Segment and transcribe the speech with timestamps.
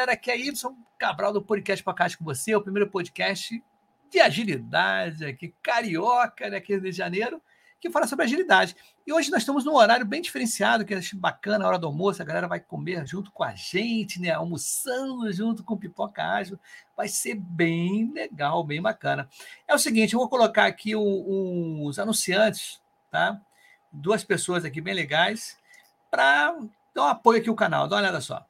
[0.00, 0.12] galera.
[0.12, 3.62] Aqui é Y Cabral do Podcast Podcast com você, o primeiro podcast
[4.10, 7.40] de agilidade aqui, carioca, né, aqui no Rio de Janeiro,
[7.78, 8.74] que fala sobre agilidade.
[9.06, 12.22] E hoje nós estamos num horário bem diferenciado, que é bacana, a hora do almoço,
[12.22, 16.58] a galera vai comer junto com a gente, né, almoçando junto com pipoca ágil.
[16.96, 19.28] Vai ser bem legal, bem bacana.
[19.68, 23.38] É o seguinte, eu vou colocar aqui os anunciantes, tá?
[23.92, 25.58] Duas pessoas aqui bem legais,
[26.10, 26.56] para
[26.94, 27.86] dar um apoio aqui ao canal.
[27.86, 28.46] Dá uma olhada só.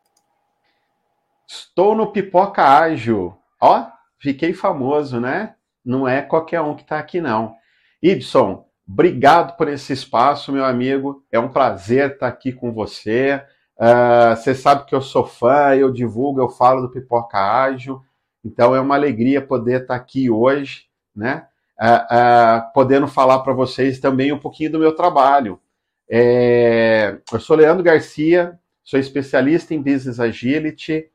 [1.52, 3.36] Estou no Pipoca Ágil.
[3.60, 3.84] Ó,
[4.20, 5.56] fiquei famoso, né?
[5.84, 7.56] Não é qualquer um que está aqui, não.
[8.00, 11.24] Ibson, obrigado por esse espaço, meu amigo.
[11.28, 13.42] É um prazer estar aqui com você.
[13.77, 18.00] Uh, você sabe que eu sou fã, eu divulgo, eu falo do Pipoca Ágil.
[18.44, 21.48] Então é uma alegria poder estar aqui hoje, né?
[21.82, 25.60] Uh, uh, podendo falar para vocês também um pouquinho do meu trabalho.
[26.08, 31.09] É, eu sou Leandro Garcia, sou especialista em Business Agility.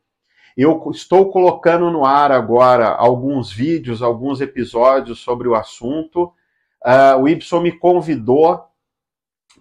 [0.55, 6.31] Eu estou colocando no ar agora alguns vídeos, alguns episódios sobre o assunto.
[6.85, 8.63] Uh, o Y me convidou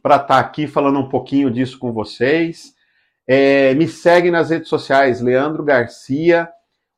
[0.01, 2.75] para estar tá aqui falando um pouquinho disso com vocês.
[3.27, 6.49] É, me segue nas redes sociais, Leandro Garcia.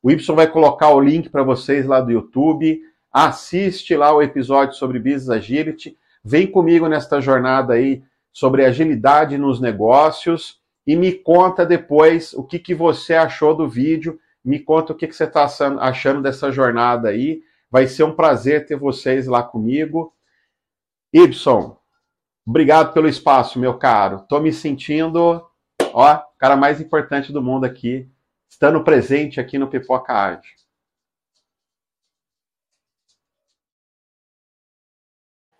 [0.02, 2.82] O Y vai colocar o link para vocês lá do YouTube.
[3.10, 5.96] Assiste lá o episódio sobre Business Agility.
[6.22, 12.58] Vem comigo nesta jornada aí sobre agilidade nos negócios e me conta depois o que,
[12.58, 15.48] que você achou do vídeo, me conta o que, que você está
[15.80, 17.42] achando dessa jornada aí.
[17.68, 20.14] Vai ser um prazer ter vocês lá comigo.
[21.12, 21.76] Ibson,
[22.46, 24.18] obrigado pelo espaço, meu caro.
[24.18, 25.44] Estou me sentindo,
[25.92, 28.08] ó, cara mais importante do mundo aqui,
[28.48, 30.48] estando presente aqui no Pipoca Arte.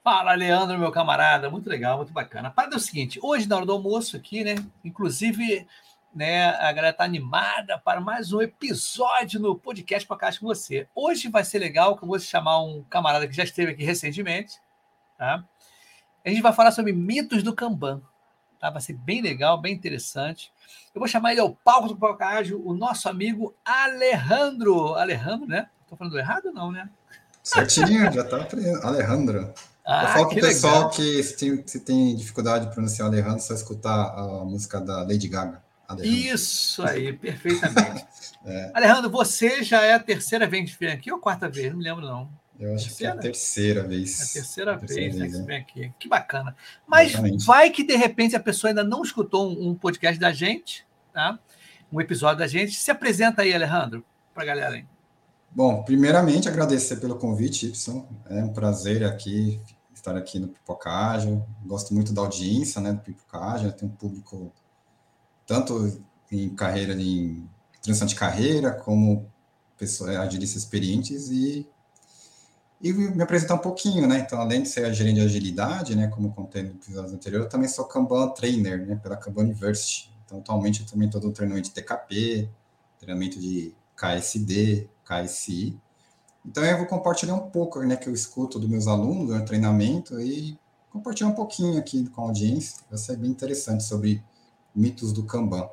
[0.06, 2.48] Fala, Leandro, meu camarada, muito legal, muito bacana.
[2.48, 4.54] Para é o seguinte, hoje na hora do almoço aqui, né?
[4.84, 5.66] Inclusive,
[6.14, 10.86] né, a galera tá animada para mais um episódio no podcast Podcast com você.
[10.94, 14.60] Hoje vai ser legal, que eu vou chamar um camarada que já esteve aqui recentemente,
[15.19, 15.42] tá?
[16.25, 18.00] A gente vai falar sobre mitos do Kanban,
[18.60, 18.70] tá?
[18.70, 20.52] Vai ser bem legal, bem interessante.
[20.94, 24.94] Eu vou chamar ele ao palco do podcast, o nosso amigo Alejandro.
[24.94, 25.69] Alejandro, né?
[25.82, 26.88] Estou falando errado não, né?
[27.42, 28.86] Certinho, já tá aprendendo.
[28.86, 29.52] Alejandro.
[29.86, 30.91] Ah, eu falo pro pessoal legal.
[30.91, 35.28] que se tem, se tem dificuldade de pronunciar Alejandro, só escutar a música da Lady
[35.28, 35.62] Gaga.
[35.86, 36.19] Alejandro.
[36.19, 38.04] Isso aí, perfeitamente.
[38.44, 38.72] é.
[38.75, 41.70] Alejandro, você já é a terceira vez que vem aqui ou quarta vez?
[41.70, 42.28] Não me lembro, não.
[42.58, 43.12] Eu acho terceira?
[43.12, 44.20] que é a terceira vez.
[44.20, 45.92] É a terceira, a terceira vez, vez né, que vem aqui.
[46.00, 46.56] Que bacana.
[46.86, 47.46] Mas Exatamente.
[47.46, 51.38] vai que, de repente, a pessoa ainda não escutou um, um podcast da gente, tá?
[51.92, 52.75] um episódio da gente.
[52.75, 54.04] Se apresenta aí, Alejandro,
[54.34, 54.84] para a galera aí.
[55.56, 58.05] Bom, primeiramente agradecer pelo convite, Y.
[58.28, 59.59] É um prazer aqui
[59.94, 61.43] estar aqui no Pipocagem.
[61.65, 63.71] Gosto muito da audiência, né, do Pipocagem.
[63.71, 64.53] Tem um público
[65.47, 65.99] tanto
[66.31, 67.49] em carreira, em
[67.81, 69.33] transição de carreira, como
[69.78, 71.67] pessoas agilistas experientes e
[72.78, 74.19] e me apresentar um pouquinho, né?
[74.19, 77.67] Então, além de ser gerente de agilidade, né, como contei no episódio anterior, eu também
[77.67, 80.12] sou Kanban Trainer, né, pela Kanban University.
[80.27, 82.50] Então, atualmente eu também estou dando treinamento de TKP,
[82.99, 85.78] treinamento de KSD, KSI,
[86.47, 90.21] então eu vou compartilhar um pouco, né, que eu escuto dos meus alunos no treinamento
[90.21, 90.56] e
[90.91, 92.83] compartilhar um pouquinho aqui com a audiência.
[92.89, 94.22] Vai ser bem interessante sobre
[94.75, 95.69] mitos do Kanban.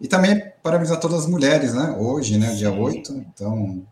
[0.00, 1.96] E também parabenizar todas as mulheres, né?
[1.98, 3.86] Hoje, né, dia 8, então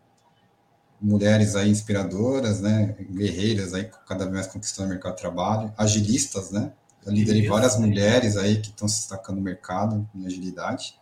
[1.00, 6.50] mulheres aí inspiradoras, né, guerreiras aí cada vez mais conquistando o mercado de trabalho, agilistas,
[6.50, 6.72] né?
[7.06, 10.98] Eu liderei várias mulheres aí que estão se destacando no mercado em agilidade.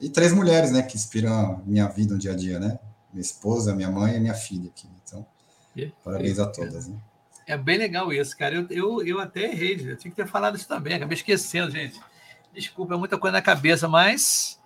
[0.00, 2.78] E três mulheres, né, que inspiram a minha vida no dia a dia, né?
[3.12, 4.88] minha esposa, minha mãe e minha filha aqui.
[5.04, 5.26] Então,
[6.04, 6.88] parabéns a todas.
[6.88, 6.98] Né?
[7.46, 8.54] É bem legal isso, cara.
[8.54, 12.00] Eu, eu, eu até errei, eu tinha que ter falado isso também, acabei esquecendo, gente.
[12.52, 14.60] Desculpa, é muita coisa na cabeça, mas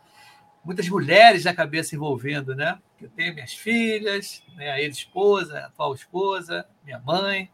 [0.64, 2.78] muitas mulheres na cabeça envolvendo, né?
[3.00, 4.70] Eu tenho minhas filhas, né?
[4.70, 7.50] a ex-esposa, a atual esposa, minha mãe.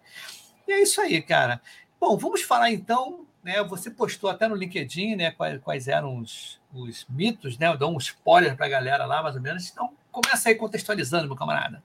[0.66, 1.60] E é isso aí, cara.
[2.00, 3.64] Bom, vamos falar então, né?
[3.64, 5.30] Você postou até no LinkedIn, né?
[5.30, 7.66] Quais, quais eram os, os mitos, né?
[7.66, 9.70] Eu dou um spoiler para a galera lá, mais ou menos.
[9.70, 11.82] Então, começa aí contextualizando, meu camarada.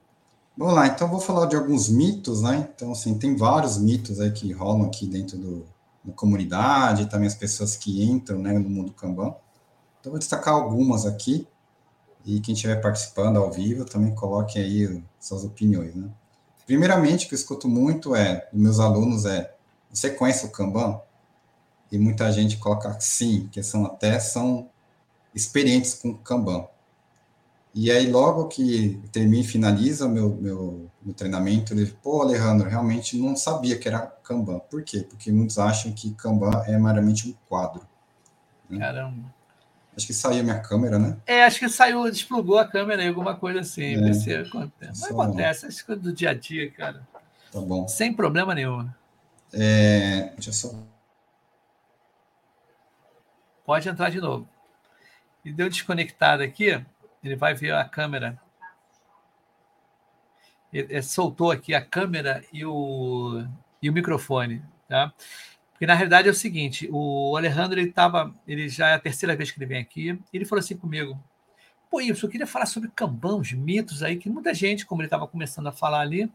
[0.56, 2.68] Vamos lá, então vou falar de alguns mitos, né?
[2.74, 5.66] Então, assim, tem vários mitos aí que rolam aqui dentro do,
[6.04, 9.34] da comunidade, também as pessoas que entram né, no mundo Kanban.
[9.98, 11.48] Então, vou destacar algumas aqui,
[12.24, 16.08] e quem estiver participando ao vivo também coloque aí suas opiniões, né?
[16.66, 19.54] Primeiramente, o que eu escuto muito é, dos meus alunos, é,
[19.90, 21.00] você conhece o Kanban?
[21.94, 24.68] E muita gente coloca sim, que são até são
[25.32, 26.66] experientes com Kanban.
[27.72, 32.68] E aí, logo que termina e finaliza o meu, meu, meu treinamento, ele, pô, Alejandro,
[32.68, 34.58] realmente não sabia que era Kanban.
[34.68, 35.06] Por quê?
[35.08, 37.86] Porque muitos acham que Kanban é meramente um quadro.
[38.68, 38.80] Né?
[38.80, 39.32] Caramba.
[39.96, 41.16] Acho que saiu minha câmera, né?
[41.24, 43.94] É, acho que saiu, desplugou a câmera aí, alguma coisa assim.
[43.94, 44.40] É.
[44.40, 45.00] Acontece.
[45.00, 47.06] Mas acontece, acho que do dia a dia, cara.
[47.52, 47.86] Tá bom.
[47.86, 48.88] Sem problema nenhum.
[49.52, 50.93] É, deixa eu só.
[53.64, 54.48] Pode entrar de novo.
[55.44, 56.82] E deu desconectado aqui,
[57.22, 58.40] ele vai ver a câmera.
[60.72, 63.44] Ele soltou aqui a câmera e o,
[63.80, 65.12] e o microfone, tá?
[65.70, 69.36] Porque na realidade é o seguinte, o Alejandro ele tava, ele já é a terceira
[69.36, 71.18] vez que ele vem aqui, ele falou assim comigo:
[71.90, 75.26] "Pô, eu queria falar sobre Kanban, os mitos aí que muita gente, como ele estava
[75.26, 76.30] começando a falar ali,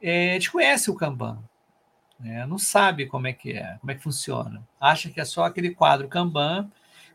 [0.00, 1.42] é, desconhece o Kanban,
[2.22, 2.46] né?
[2.46, 4.62] não sabe como é que é, como é que funciona.
[4.80, 6.70] Acha que é só aquele quadro Kanban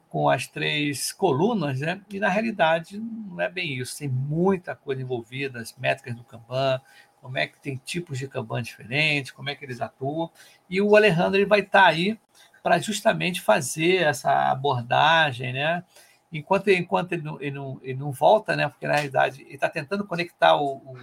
[0.09, 2.01] com as três colunas, né?
[2.09, 3.98] E na realidade não é bem isso.
[3.98, 6.81] Tem muita coisa envolvida, as métricas do Kanban,
[7.21, 10.30] como é que tem tipos de Kanban diferentes, como é que eles atuam.
[10.69, 12.18] E o Alejandro ele vai estar aí
[12.63, 15.83] para justamente fazer essa abordagem, né?
[16.31, 18.68] Enquanto, enquanto ele, não, ele, não, ele não volta, né?
[18.68, 20.98] Porque na realidade ele está tentando conectar o, o,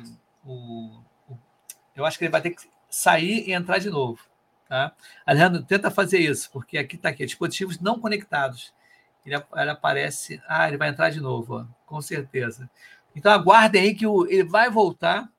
[0.45, 1.39] o, o,
[1.97, 4.25] Eu acho que ele vai ter que sair e entrar de novo.
[4.69, 4.93] Tá?
[5.27, 8.73] Alejandro, tenta fazer isso, porque aqui está aqui, dispositivos não conectados.
[9.25, 10.43] Ele, ele, aparece.
[10.49, 12.69] Ah, ele vai entrar de novo, ó, com certeza.
[13.17, 15.31] Então aguardem aí que o, ele vai voltar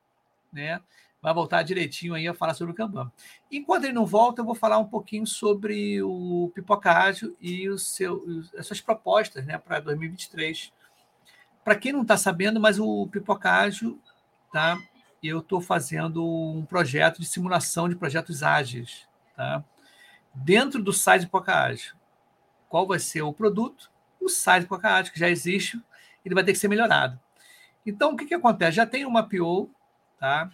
[0.56, 0.82] né?
[1.22, 3.12] Vai voltar direitinho aí a falar sobre o Kanban.
[3.52, 7.78] Enquanto ele não volta, eu vou falar um pouquinho sobre o Pipoca Ágil e o
[7.78, 8.24] seu,
[8.58, 10.72] as suas propostas né, para 2023.
[11.64, 14.00] Para quem não está sabendo, mas o Pipoca Ágil,
[14.54, 14.80] tá?
[15.28, 19.08] Eu estou fazendo um projeto de simulação de projetos ágeis.
[19.36, 19.64] Tá?
[20.34, 21.96] Dentro do site Pipoca Ágil.
[22.68, 23.92] Qual vai ser o produto?
[24.20, 25.82] O site Pipoca Ágil, que já existe,
[26.24, 27.20] ele vai ter que ser melhorado.
[27.86, 28.76] Então, o que, que acontece?
[28.78, 29.70] Já tem uma PO
[30.20, 30.52] tá?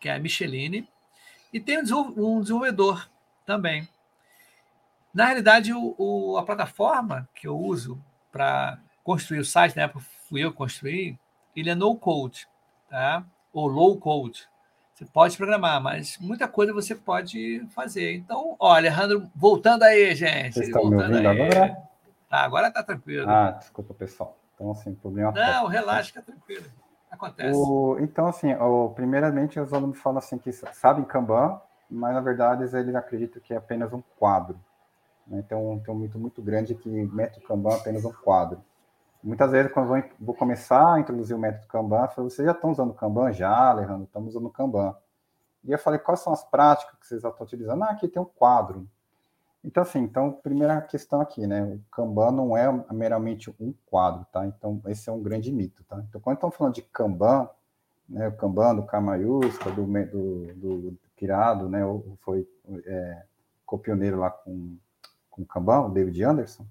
[0.00, 0.88] que é a Micheline,
[1.52, 3.08] e tem um desenvolvedor
[3.44, 3.86] também.
[5.12, 8.02] Na realidade, o, o, a plataforma que eu uso
[8.32, 11.18] para construir o site, na época fui eu construir,
[11.54, 12.48] ele é no code,
[12.88, 13.24] tá?
[13.52, 14.48] Ou low code.
[14.94, 18.16] Você pode programar, mas muita coisa você pode fazer.
[18.16, 20.54] Então, olha, Alejandro, voltando aí, gente.
[20.54, 21.26] Vocês estão me ouvindo aí.
[21.26, 21.82] agora?
[22.30, 23.28] Ah, agora tá tranquilo.
[23.28, 24.36] Ah, desculpa, pessoal.
[24.54, 25.32] Então, assim, problema.
[25.32, 26.66] Não, relaxa, fica tranquilo.
[27.10, 27.58] Acontece.
[27.58, 31.60] O, então, assim, o, primeiramente, os alunos falam assim que sabem Kanban,
[31.90, 34.60] mas na verdade eles acreditam que é apenas um quadro.
[35.26, 35.42] Né?
[35.44, 38.62] Então, tem um mito muito grande que método Kanban é apenas um quadro.
[39.22, 42.52] Muitas vezes, quando vou, vou começar a introduzir o método Kanban, eu falo, vocês já
[42.52, 43.32] estão usando Kanban?
[43.32, 44.94] Já, Alejandro, estamos usando Kanban.
[45.62, 47.82] E eu falei, quais são as práticas que vocês já estão utilizando?
[47.82, 48.88] Ah, aqui tem um quadro.
[49.62, 51.62] Então, assim, então, primeira questão aqui, né?
[51.62, 54.46] O Kanban não é meramente um quadro, tá?
[54.46, 56.02] Então, esse é um grande mito, tá?
[56.08, 57.48] Então, quando estamos falando de Kanban,
[58.08, 58.28] né?
[58.28, 61.84] O Kanban do K maiúsculo, do, do, do, do Kirado, né?
[61.84, 62.48] Ou foi
[62.86, 63.22] é,
[63.66, 64.76] copioneiro lá com,
[65.30, 66.64] com o Kanban, o David Anderson.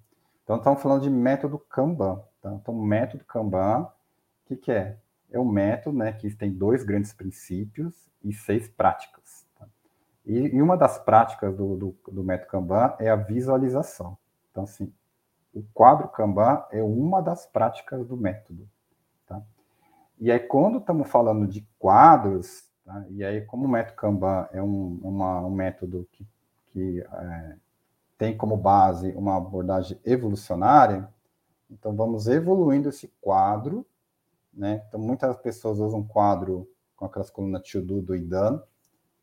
[0.44, 2.54] Então, estamos falando de método Kanban, tá?
[2.54, 4.98] Então, o método Kanban, o que, que é?
[5.32, 6.14] É o método, né?
[6.14, 9.50] Que tem dois grandes princípios e seis práticas.
[10.30, 14.16] E, e uma das práticas do, do, do, método Kanban é a visualização.
[14.52, 14.94] Então, assim,
[15.52, 18.70] o quadro Kanban é uma das práticas do método.
[19.26, 19.42] Tá?
[20.20, 23.06] E aí, quando estamos falando de quadros, tá?
[23.10, 26.28] e aí, como o método Kanban é um, uma, um método que,
[26.68, 27.56] que é,
[28.16, 31.10] tem como base uma abordagem evolucionária,
[31.70, 33.86] então vamos evoluindo esse quadro.
[34.54, 34.84] Né?
[34.88, 38.62] Então, muitas pessoas usam quadro com aquelas colunas to-do do IDAN,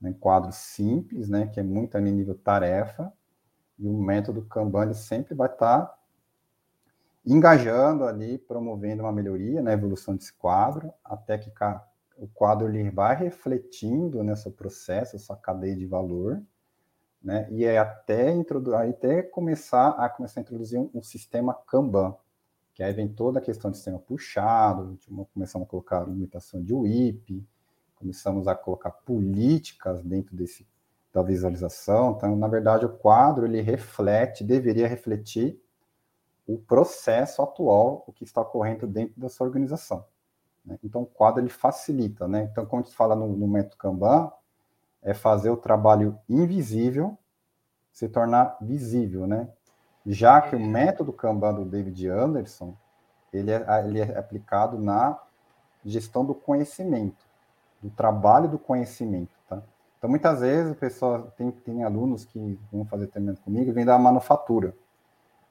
[0.01, 3.13] né, quadro simples, né, que é muito ali nível tarefa,
[3.79, 5.99] e o método Kanban sempre vai estar tá
[7.25, 11.53] engajando ali, promovendo uma melhoria na né, evolução desse quadro, até que
[12.17, 16.43] o quadro ele vai refletindo nesse processo, essa cadeia de valor,
[17.23, 18.33] né, e é até,
[18.89, 22.17] até começar a começar a introduzir um, um sistema Kanban,
[22.77, 24.99] que aí vem toda a questão de sistema puxado,
[25.33, 27.43] começamos a colocar limitação de WIP,
[27.95, 30.69] começamos a colocar políticas dentro desse
[31.11, 32.13] da visualização.
[32.15, 35.59] Então, na verdade, o quadro ele reflete, deveria refletir
[36.47, 40.05] o processo atual, o que está ocorrendo dentro da sua organização.
[40.63, 40.79] Né?
[40.85, 42.47] Então, o quadro ele facilita, né?
[42.53, 44.31] Então, quando a gente fala no, no método Kanban,
[45.01, 47.17] é fazer o trabalho invisível
[47.91, 49.49] se tornar visível, né?
[50.07, 52.75] Já que o método Kanban do David Anderson,
[53.33, 55.19] ele é, ele é aplicado na
[55.85, 57.27] gestão do conhecimento
[57.83, 59.63] do trabalho do conhecimento, tá?
[59.99, 63.85] Então, muitas vezes, o pessoal tem, tem alunos que vão fazer treinamento comigo e vêm
[63.85, 64.75] da manufatura.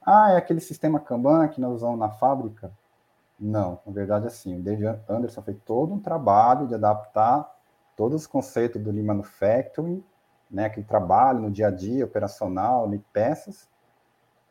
[0.05, 2.71] Ah, é aquele sistema Kanban que nós usamos na fábrica?
[3.39, 7.51] Não, na verdade, assim, o David Anderson fez todo um trabalho de adaptar
[7.97, 10.03] todos os conceitos do Lean Manufacturing,
[10.50, 13.67] né, aquele trabalho no dia a dia, operacional, de peças,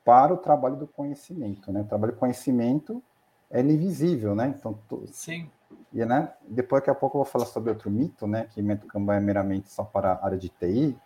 [0.04, 1.80] para o trabalho do conhecimento, né?
[1.80, 3.02] O trabalho do conhecimento
[3.50, 4.54] é invisível, né?
[4.56, 5.50] Então, Sim.
[5.92, 8.49] E, né, depois, daqui a pouco, eu vou falar sobre outro mito, né?
[8.50, 10.96] Que método Kanban é meramente só para a área de TI.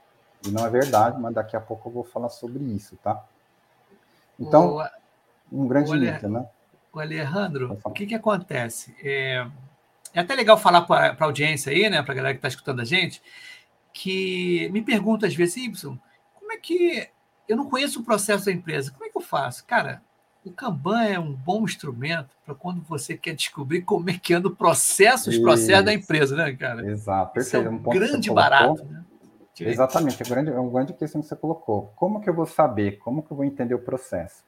[0.46, 3.22] E não é verdade, mas daqui a pouco eu vou falar sobre isso, tá?
[4.38, 6.46] Então, o, um grande o mito, né?
[6.92, 8.94] O Alejandro, o que que acontece?
[9.02, 9.46] É,
[10.14, 12.02] é até legal falar para a audiência aí, né?
[12.02, 13.22] Para a galera que está escutando a gente,
[13.92, 15.98] que me pergunta às vezes, Y,
[16.34, 17.10] como é que
[17.48, 18.90] eu não conheço o processo da empresa?
[18.92, 19.64] Como é que eu faço?
[19.64, 20.02] Cara,
[20.44, 24.48] o Kanban é um bom instrumento para quando você quer descobrir como é que anda
[24.48, 26.86] o processo, os processos da empresa, né, cara?
[26.86, 27.66] Exato, perfeito.
[27.66, 29.04] é um, um grande barato, né?
[29.60, 31.92] Exatamente, é um grande, é um grande questão que você colocou.
[31.96, 32.98] Como que eu vou saber?
[32.98, 34.44] Como que eu vou entender o processo?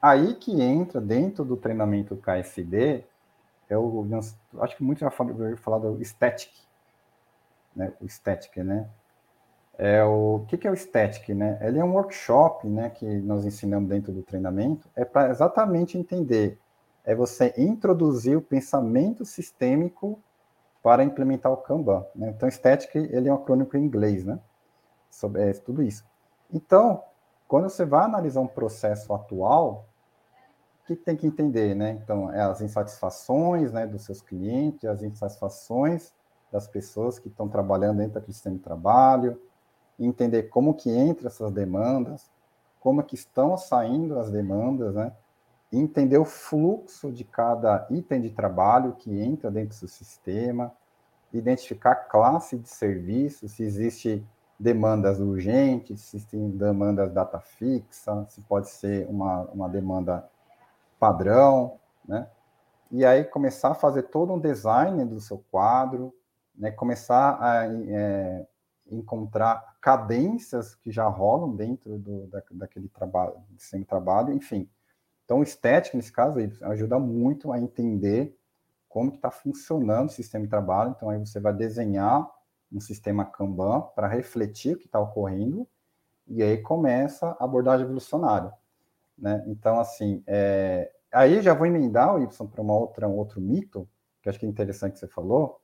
[0.00, 3.04] Aí que entra dentro do treinamento KSD,
[3.70, 4.04] é o,
[4.60, 6.50] acho que muitos já falaram falar do static,
[7.74, 7.92] né?
[8.00, 8.88] O static, né?
[9.78, 11.58] É o, o que, que é o Static, né?
[11.60, 16.58] Ele é um workshop, né, que nós ensinamos dentro do treinamento, é para exatamente entender,
[17.04, 20.20] é você introduzir o pensamento sistêmico
[20.82, 22.04] para implementar o Kanban.
[22.14, 22.30] Né?
[22.36, 24.38] Então, Static, ele é um acrônimo em inglês, né?
[25.10, 26.04] Sobre é, tudo isso.
[26.52, 27.02] Então,
[27.46, 29.86] quando você vai analisar um processo atual,
[30.82, 31.98] o que tem que entender, né?
[32.02, 36.12] Então, é as insatisfações, né, dos seus clientes, as insatisfações
[36.50, 39.40] das pessoas que estão trabalhando dentro daquele sistema de trabalho,
[39.98, 42.30] entender como que entra essas demandas,
[42.80, 45.12] como que estão saindo as demandas, né?
[45.72, 50.72] Entender o fluxo de cada item de trabalho que entra dentro do sistema,
[51.32, 54.24] identificar classe de serviço, se existe
[54.58, 60.28] demandas urgentes, se tem demandas data fixa, se pode ser uma, uma demanda
[60.98, 62.28] padrão, né?
[62.90, 66.14] E aí começar a fazer todo um design do seu quadro,
[66.54, 66.70] né?
[66.70, 68.46] Começar a é,
[68.94, 74.68] encontrar cadências que já rolam dentro do, da, daquele trabalho, sem trabalho, enfim.
[75.24, 78.36] Então, o estético, nesse caso, ajuda muito a entender
[78.88, 80.92] como que está funcionando o sistema de trabalho.
[80.94, 82.28] Então, aí você vai desenhar
[82.70, 85.66] um sistema Kanban para refletir o que está ocorrendo,
[86.26, 88.52] e aí começa a abordagem evolucionária.
[89.16, 89.42] Né?
[89.46, 90.92] Então, assim, é...
[91.10, 93.88] aí já vou emendar Y para um outro mito,
[94.20, 95.61] que acho que é interessante que você falou,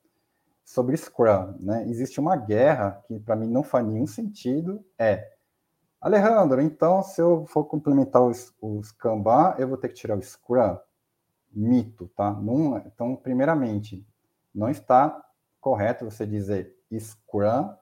[0.69, 1.89] sobre Scrum, né?
[1.89, 5.35] Existe uma guerra que para mim não faz nenhum sentido, é
[5.99, 10.23] Alejandro, então se eu for complementar os, os Kanban, eu vou ter que tirar o
[10.23, 10.77] Scrum?
[11.51, 12.33] Mito, tá?
[12.33, 14.07] Não, então, primeiramente,
[14.55, 15.25] não está
[15.59, 17.75] correto você dizer Scrum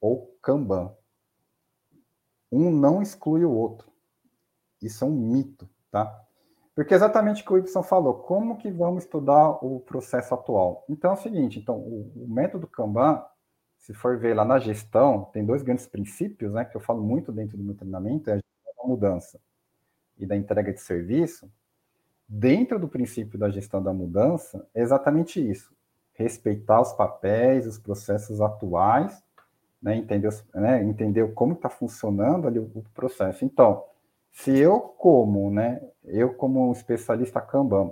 [0.00, 0.92] ou Kanban.
[2.50, 3.88] Um não exclui o outro.
[4.82, 6.25] Isso é um mito, tá?
[6.76, 10.84] Porque é exatamente o que o Y falou, como que vamos estudar o processo atual?
[10.90, 13.24] Então é o seguinte, então o, o, método Kanban,
[13.78, 17.32] se for ver lá na gestão, tem dois grandes princípios, né, que eu falo muito
[17.32, 19.40] dentro do meu treinamento, é a mudança
[20.18, 21.50] e da entrega de serviço.
[22.28, 25.74] Dentro do princípio da gestão da mudança, é exatamente isso,
[26.12, 29.24] respeitar os papéis, os processos atuais,
[29.80, 33.46] né, entender, né, entender como está funcionando ali o, o processo.
[33.46, 33.82] Então,
[34.36, 37.90] se eu como, né, eu como especialista Kanban,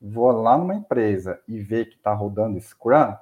[0.00, 3.16] vou lá numa empresa e ver que está rodando Scrum,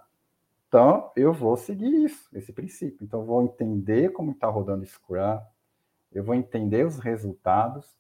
[0.68, 3.02] então eu vou seguir isso, esse princípio.
[3.02, 5.40] Então eu vou entender como está rodando Scrum,
[6.12, 7.96] eu vou entender os resultados,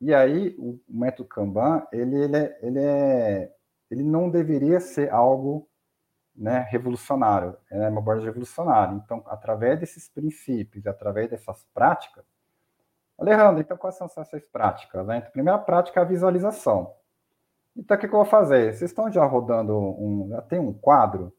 [0.00, 3.54] e aí o método Kanban, ele, ele, é, ele, é,
[3.90, 5.68] ele não deveria ser algo
[6.34, 8.94] né, revolucionário, é uma abordagem revolucionária.
[8.94, 12.24] Então, através desses princípios, através dessas práticas,
[13.18, 15.06] Alejandro, então quais são essas práticas?
[15.06, 15.18] Né?
[15.18, 16.94] Então, a primeira prática é a visualização.
[17.76, 18.74] Então, o que, eu vou fazer?
[18.74, 20.28] Vocês estão já rodando um.
[20.30, 21.32] Já tem um quadro?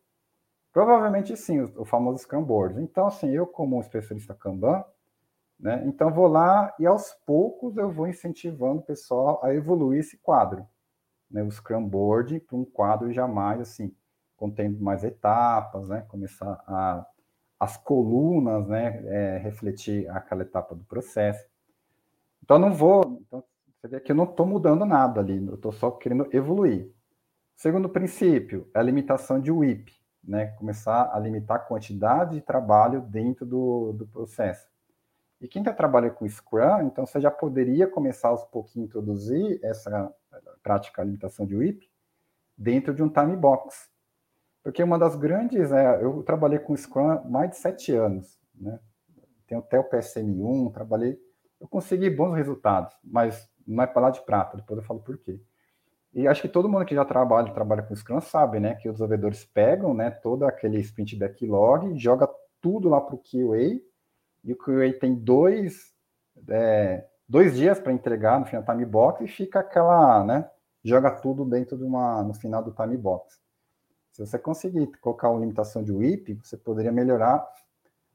[0.72, 2.82] Provavelmente sim, o, o famoso Scrum Board.
[2.82, 4.84] Então, assim, eu, como especialista Kanban,
[5.60, 10.18] né, então vou lá e aos poucos eu vou incentivando o pessoal a evoluir esse
[10.18, 10.68] quadro.
[11.30, 13.96] Né, o Scrum Board para um quadro jamais assim,
[14.36, 17.06] contendo mais etapas, né, começar a
[17.60, 21.44] as colunas, né, é, refletir aquela etapa do processo.
[22.44, 23.22] Então, não vou.
[23.26, 23.44] Então,
[23.80, 26.92] você vê que eu não estou mudando nada ali, eu estou só querendo evoluir.
[27.56, 29.92] Segundo princípio, é a limitação de WIP,
[30.24, 30.48] né?
[30.58, 34.68] Começar a limitar a quantidade de trabalho dentro do, do processo.
[35.40, 39.60] E quem está trabalhando com Scrum, então você já poderia começar aos pouquinhos a introduzir
[39.64, 40.14] essa
[40.64, 41.90] prática de limitação de WIP
[42.58, 43.90] dentro de um time box.
[44.64, 48.80] Porque uma das grandes, é, eu trabalhei com Scrum mais de sete anos, né?
[49.48, 51.18] Tenho até o PSM1, trabalhei
[51.60, 55.40] eu consegui bons resultados, mas não é lá de prata, depois eu falo por quê.
[56.14, 58.96] E acho que todo mundo que já trabalha, trabalha com Scrum sabe, né, que os
[58.96, 62.28] desenvolvedores pegam, né, todo aquele sprint backlog, joga
[62.62, 63.80] tudo lá para o QA,
[64.44, 65.94] e o QA tem dois,
[66.48, 70.50] é, dois dias para entregar no final do time box e fica aquela, né?
[70.84, 73.42] Joga tudo dentro de uma, no final do time box.
[74.14, 77.46] Se você conseguir colocar uma limitação de WIP, você poderia melhorar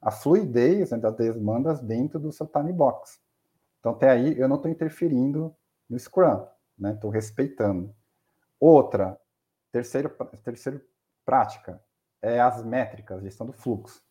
[0.01, 3.22] a fluidez né, das demandas dentro do seu time box.
[3.83, 5.53] Então, até aí, eu não estou interferindo
[5.89, 6.47] no Scrum,
[6.79, 6.93] né?
[6.93, 7.93] Estou respeitando.
[8.57, 9.19] Outra,
[9.73, 10.07] terceira,
[10.41, 10.81] terceira
[11.25, 11.83] prática,
[12.21, 14.01] é as métricas, gestão do fluxo.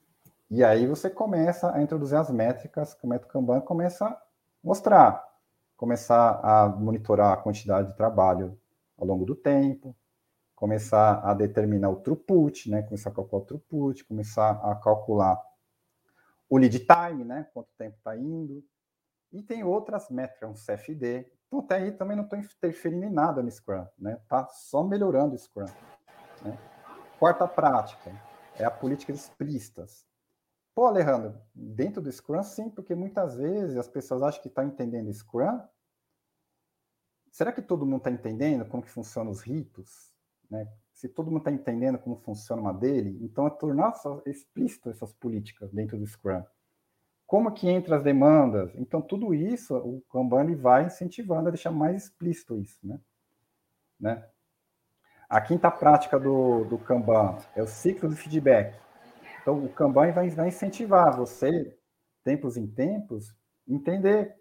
[0.50, 4.22] E aí você começa a introduzir as métricas que o método Kanban começa a
[4.62, 5.26] mostrar,
[5.74, 8.60] começar a monitorar a quantidade de trabalho
[8.98, 9.96] ao longo do tempo,
[10.54, 12.82] começar a determinar o throughput, né?
[12.82, 15.42] Começar a calcular o throughput, começar a calcular
[16.50, 17.48] o lead time, né?
[17.54, 18.62] Quanto tempo está indo.
[19.32, 21.26] E tem outras métricas, um CFD.
[21.46, 24.20] Então, até aí também não estou interferindo em nada no Scrum, né?
[24.28, 25.66] Tá só melhorando o Scrum.
[26.42, 26.58] Né?
[27.18, 28.10] Quarta prática
[28.58, 30.06] é a política explícitas.
[30.74, 34.70] Pô, Alejandro, dentro do Scrum, sim, porque muitas vezes as pessoas acham que estão tá
[34.70, 35.60] entendendo Scrum.
[37.30, 40.12] Será que todo mundo está entendendo como que funcionam os ritos?
[40.50, 40.70] Né?
[40.92, 43.94] Se todo mundo está entendendo como funciona uma dele, então é tornar
[44.26, 46.44] explícito essas políticas dentro do Scrum.
[47.32, 48.70] Como que entra as demandas?
[48.74, 53.00] Então, tudo isso, o Kanban vai incentivando a deixar mais explícito isso, né?
[53.98, 54.28] né?
[55.30, 58.78] A quinta prática do, do Kanban é o ciclo de feedback.
[59.40, 61.74] Então, o Kanban vai, vai incentivar você,
[62.22, 63.34] tempos em tempos,
[63.66, 64.36] entender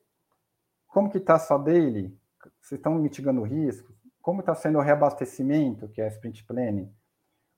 [0.85, 2.13] como que está a sua daily,
[2.59, 6.93] vocês estão mitigando riscos, como está sendo o reabastecimento, que é a sprint planning,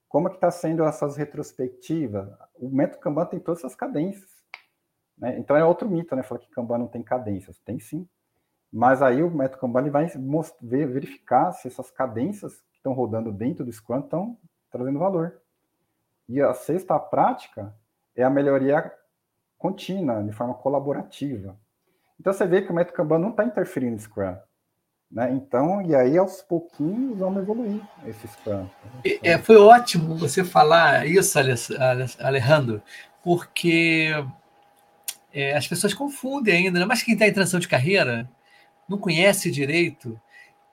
[0.07, 2.29] como que está sendo essas retrospectivas.
[2.53, 4.32] O método Kanban tem todas essas cadências.
[5.17, 5.37] Né?
[5.39, 6.23] Então, é outro mito, né?
[6.23, 7.59] Falar que Kanban não tem cadências.
[7.59, 8.07] Tem sim.
[8.71, 10.07] Mas aí o método Kanban vai
[10.61, 14.37] verificar se essas cadências que estão rodando dentro do Scrum estão
[14.71, 15.39] trazendo valor.
[16.27, 17.71] E a sexta prática
[18.15, 18.91] é a melhoria
[19.59, 21.55] contínua, de forma colaborativa.
[22.19, 24.35] Então você vê que o método Kanban não está interferindo no Scrum.
[25.11, 25.31] Né?
[25.33, 28.67] Então, e aí aos pouquinhos vamos evoluir esse Scrum.
[29.21, 31.37] É, foi ótimo você falar isso,
[32.19, 32.81] Alejandro,
[33.23, 34.09] porque
[35.33, 36.85] é, as pessoas confundem ainda, né?
[36.85, 38.29] mas quem está em transição de carreira
[38.87, 40.19] não conhece direito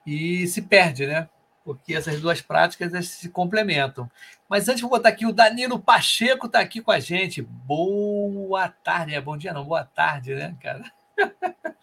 [0.05, 1.27] e se perde, né?
[1.63, 4.09] porque essas duas práticas se complementam.
[4.49, 7.41] Mas antes, vou botar aqui o Danilo Pacheco está aqui com a gente.
[7.41, 10.91] Boa tarde, é bom dia não, boa tarde, né, cara?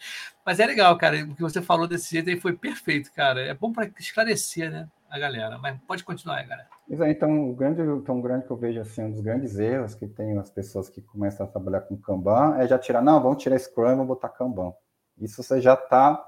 [0.45, 3.41] Mas é legal, cara, o que você falou desse jeito aí foi perfeito, cara.
[3.41, 5.59] É bom para esclarecer, né, a galera.
[5.59, 6.69] Mas pode continuar aí, galera.
[6.89, 10.07] Então, o grande, então, o grande que eu vejo assim, um dos grandes erros que
[10.07, 13.59] tem as pessoas que começam a trabalhar com Kanban é já tirar, não, vamos tirar
[13.59, 14.73] Scrum e vamos botar Kanban.
[15.19, 16.25] Isso você já está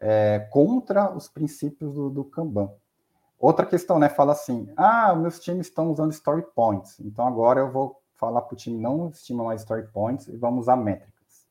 [0.00, 2.70] é, contra os princípios do, do Kanban.
[3.38, 4.08] Outra questão, né?
[4.08, 8.54] Fala assim: ah, meus times estão usando story points, então agora eu vou falar para
[8.54, 11.46] o time não estima mais story points e vamos usar métricas.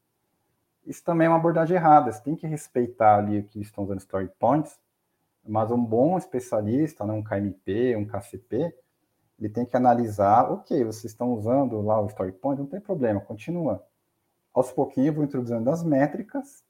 [0.86, 2.12] Isso também é uma abordagem errada.
[2.12, 4.78] Você tem que respeitar ali que estão usando story points,
[5.48, 8.76] mas um bom especialista, né, um KMP, um KCP,
[9.40, 13.20] ele tem que analisar, ok, vocês estão usando lá o story point, não tem problema,
[13.22, 13.86] continua.
[14.54, 16.64] Aos pouquinhos eu vou introduzindo as métricas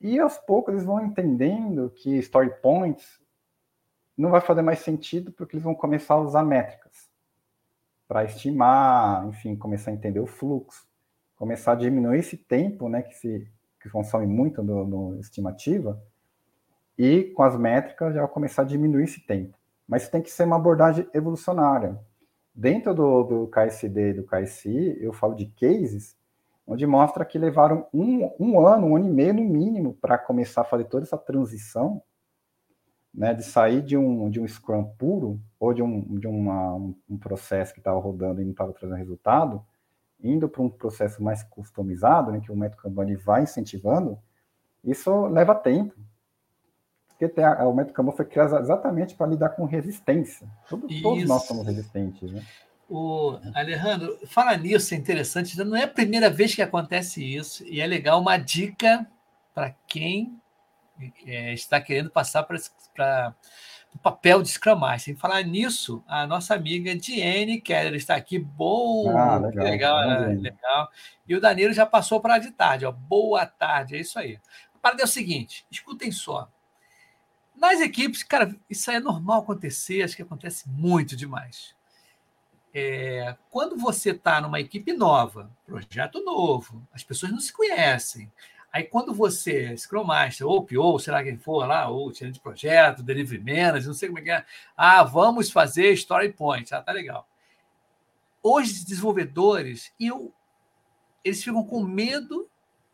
[0.00, 3.20] e aos poucos eles vão entendendo que story points
[4.16, 7.08] não vai fazer mais sentido porque eles vão começar a usar métricas
[8.06, 10.86] para estimar, enfim, começar a entender o fluxo,
[11.36, 13.50] começar a diminuir esse tempo, né, que se
[13.80, 16.02] que consome muito no, no estimativa,
[16.98, 19.56] e com as métricas já começar a diminuir esse tempo.
[19.86, 21.98] Mas tem que ser uma abordagem evolucionária.
[22.54, 26.18] Dentro do, do KSD e do KSI, eu falo de cases
[26.68, 30.60] onde mostra que levaram um, um ano, um ano e meio no mínimo, para começar
[30.60, 32.02] a fazer toda essa transição,
[33.14, 36.94] né, de sair de um, de um Scrum puro, ou de um, de uma, um,
[37.08, 39.64] um processo que estava rodando e não estava trazendo resultado,
[40.22, 44.18] indo para um processo mais customizado, né, que o método Kanban vai incentivando,
[44.84, 45.94] isso leva tempo.
[47.18, 50.46] Porque tem a, o foi criado exatamente para lidar com resistência.
[51.02, 52.44] todos nós somos resistentes, né?
[52.88, 55.58] O Alejandro, fala nisso, é interessante.
[55.58, 59.04] Não é a primeira vez que acontece isso, e é legal uma dica
[59.52, 60.40] para quem
[61.26, 63.34] é, está querendo passar para
[63.92, 65.12] o papel de Scrum Master.
[65.12, 68.38] Em falar nisso, a nossa amiga Diane Keller está aqui.
[68.38, 70.88] Bom, ah, legal, legal, é, legal.
[71.26, 72.86] E o Danilo já passou para de tarde.
[72.86, 72.92] Ó.
[72.92, 74.38] Boa tarde, é isso aí.
[74.72, 76.48] A parada é o seguinte: escutem só.
[77.58, 81.76] Nas equipes, cara, isso é normal acontecer, acho que acontece muito demais
[82.74, 88.30] é, quando você está numa equipe nova, projeto novo, as pessoas não se conhecem.
[88.72, 93.02] Aí, quando você, Scrum Master, ou PO, será quem for lá, ou gerente de projeto,
[93.02, 94.44] Delivery Manager, não sei como é que é.
[94.76, 96.74] Ah, vamos fazer Story Point.
[96.74, 97.26] Ah, tá legal.
[98.42, 100.32] Os desenvolvedores, eu,
[101.24, 102.48] eles ficam com medo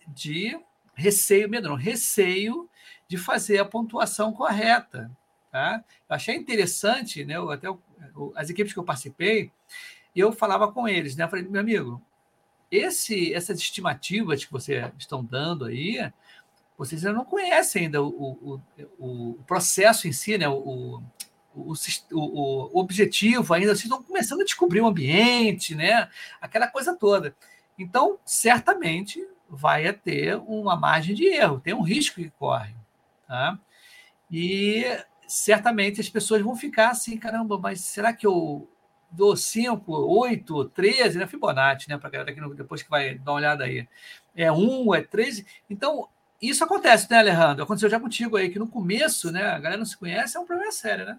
[0.07, 0.59] de
[0.95, 2.71] receio, medo não, receio
[3.09, 5.11] de fazer a pontuação correta.
[5.51, 5.85] Tá?
[6.09, 7.37] Eu achei interessante, né?
[7.37, 7.69] Eu, até
[8.35, 9.53] as equipes que eu participei,
[10.15, 11.25] eu falava com eles, né?
[11.25, 12.03] Eu falei, meu amigo,
[12.71, 16.13] esse, essas estimativas que vocês estão dando aí,
[16.77, 18.61] vocês ainda não conhecem ainda o,
[18.99, 20.49] o, o processo em si, né?
[20.49, 21.01] O,
[21.55, 21.73] o,
[22.13, 26.09] o, objetivo ainda, vocês estão começando a descobrir o ambiente, né?
[26.41, 27.35] Aquela coisa toda.
[27.79, 32.75] Então, certamente vai ter uma margem de erro, tem um risco que corre.
[33.35, 33.59] Tá?
[34.31, 34.85] E
[35.27, 38.71] certamente as pessoas vão ficar assim, caramba, mas será que eu
[39.11, 41.27] dou 5, 8, 13, né?
[41.27, 41.99] Fibonacci, né?
[41.99, 43.89] Para a galera que depois que vai dar uma olhada aí.
[44.37, 45.45] É 1, é 13.
[45.69, 46.09] Então,
[46.41, 47.65] isso acontece, né, Alejandro?
[47.65, 50.47] Aconteceu já contigo aí, que no começo, né, a galera não se conhece, é um
[50.47, 51.19] problema sério, né?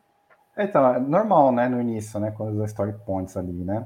[0.57, 3.85] Então, é normal, né, no início, né, quando os story points ali, né?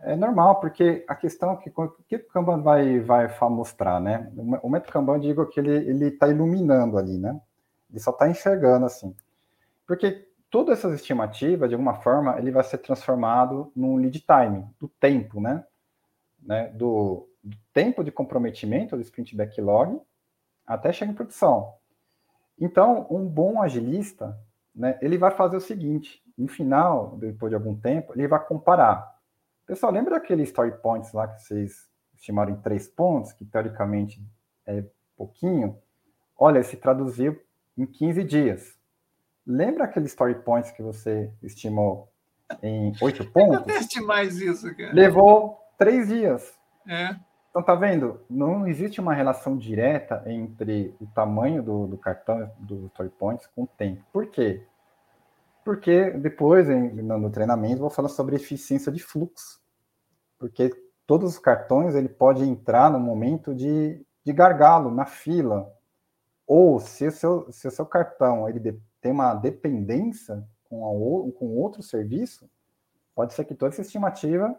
[0.00, 4.30] É normal, porque a questão é que o que o Kanban vai, vai mostrar, né?
[4.62, 7.40] O método Kanban, digo que ele está iluminando ali, né?
[7.90, 9.14] Ele só está enxergando assim.
[9.86, 14.88] Porque todas essas estimativas, de alguma forma, ele vai ser transformado num lead time, do
[14.88, 15.64] tempo, né?
[16.42, 16.68] né?
[16.68, 20.00] Do, do tempo de comprometimento do sprint backlog
[20.66, 21.74] até chegar em produção.
[22.60, 24.38] Então, um bom agilista,
[24.74, 29.16] né, ele vai fazer o seguinte, no final, depois de algum tempo, ele vai comparar.
[29.66, 34.22] Pessoal, lembra daquele story points lá que vocês estimaram em três pontos, que teoricamente
[34.66, 34.84] é
[35.16, 35.78] pouquinho?
[36.36, 37.40] Olha, se traduziu
[37.78, 38.76] em 15 dias.
[39.46, 42.12] Lembra aquele story points que você estimou
[42.62, 43.64] em oito pontos?
[43.64, 44.92] Teste mais isso, cara.
[44.92, 46.54] Levou três dias.
[46.86, 47.16] É.
[47.50, 48.20] Então, tá vendo?
[48.28, 53.62] Não existe uma relação direta entre o tamanho do, do cartão do story points com
[53.62, 54.04] o tempo.
[54.12, 54.62] Por quê?
[55.64, 59.60] Porque depois, no treinamento, vou falar sobre eficiência de fluxo.
[60.38, 60.70] Porque
[61.06, 65.72] todos os cartões ele pode entrar no momento de, de gargalo, na fila.
[66.48, 71.32] Ou se o seu, se o seu cartão ele de, tem uma dependência com, a,
[71.38, 72.50] com outro serviço,
[73.14, 74.58] pode ser que toda essa estimativa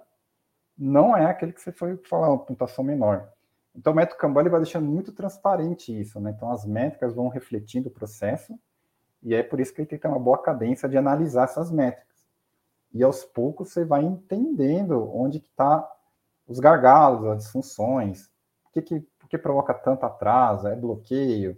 [0.77, 3.33] não é aquele que você foi falar, uma pontuação menor.
[3.75, 6.31] Então, o método Kanban vai deixando muito transparente isso, né?
[6.35, 8.57] Então, as métricas vão refletindo o processo,
[9.23, 11.71] e é por isso que ele tem que ter uma boa cadência de analisar essas
[11.71, 12.27] métricas.
[12.93, 15.89] E aos poucos você vai entendendo onde que está
[16.47, 18.29] os gargalos, as disfunções,
[18.65, 21.57] o que, que, que provoca tanto atraso, é bloqueio,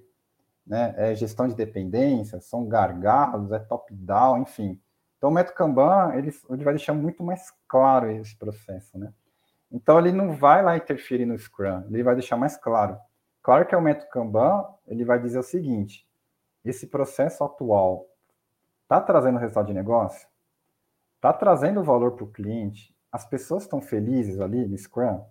[0.71, 0.93] né?
[0.95, 4.79] é gestão de dependência, são gargalos, é top-down, enfim.
[5.17, 9.13] Então, o método Kanban, ele, ele vai deixar muito mais claro esse processo, né?
[9.69, 12.97] Então, ele não vai lá interferir no Scrum, ele vai deixar mais claro.
[13.43, 16.07] Claro que é o método Kanban, ele vai dizer o seguinte,
[16.63, 18.07] esse processo atual
[18.83, 20.25] está trazendo resultado de negócio?
[21.17, 22.95] Está trazendo valor para o cliente?
[23.11, 25.21] As pessoas estão felizes ali no Scrum?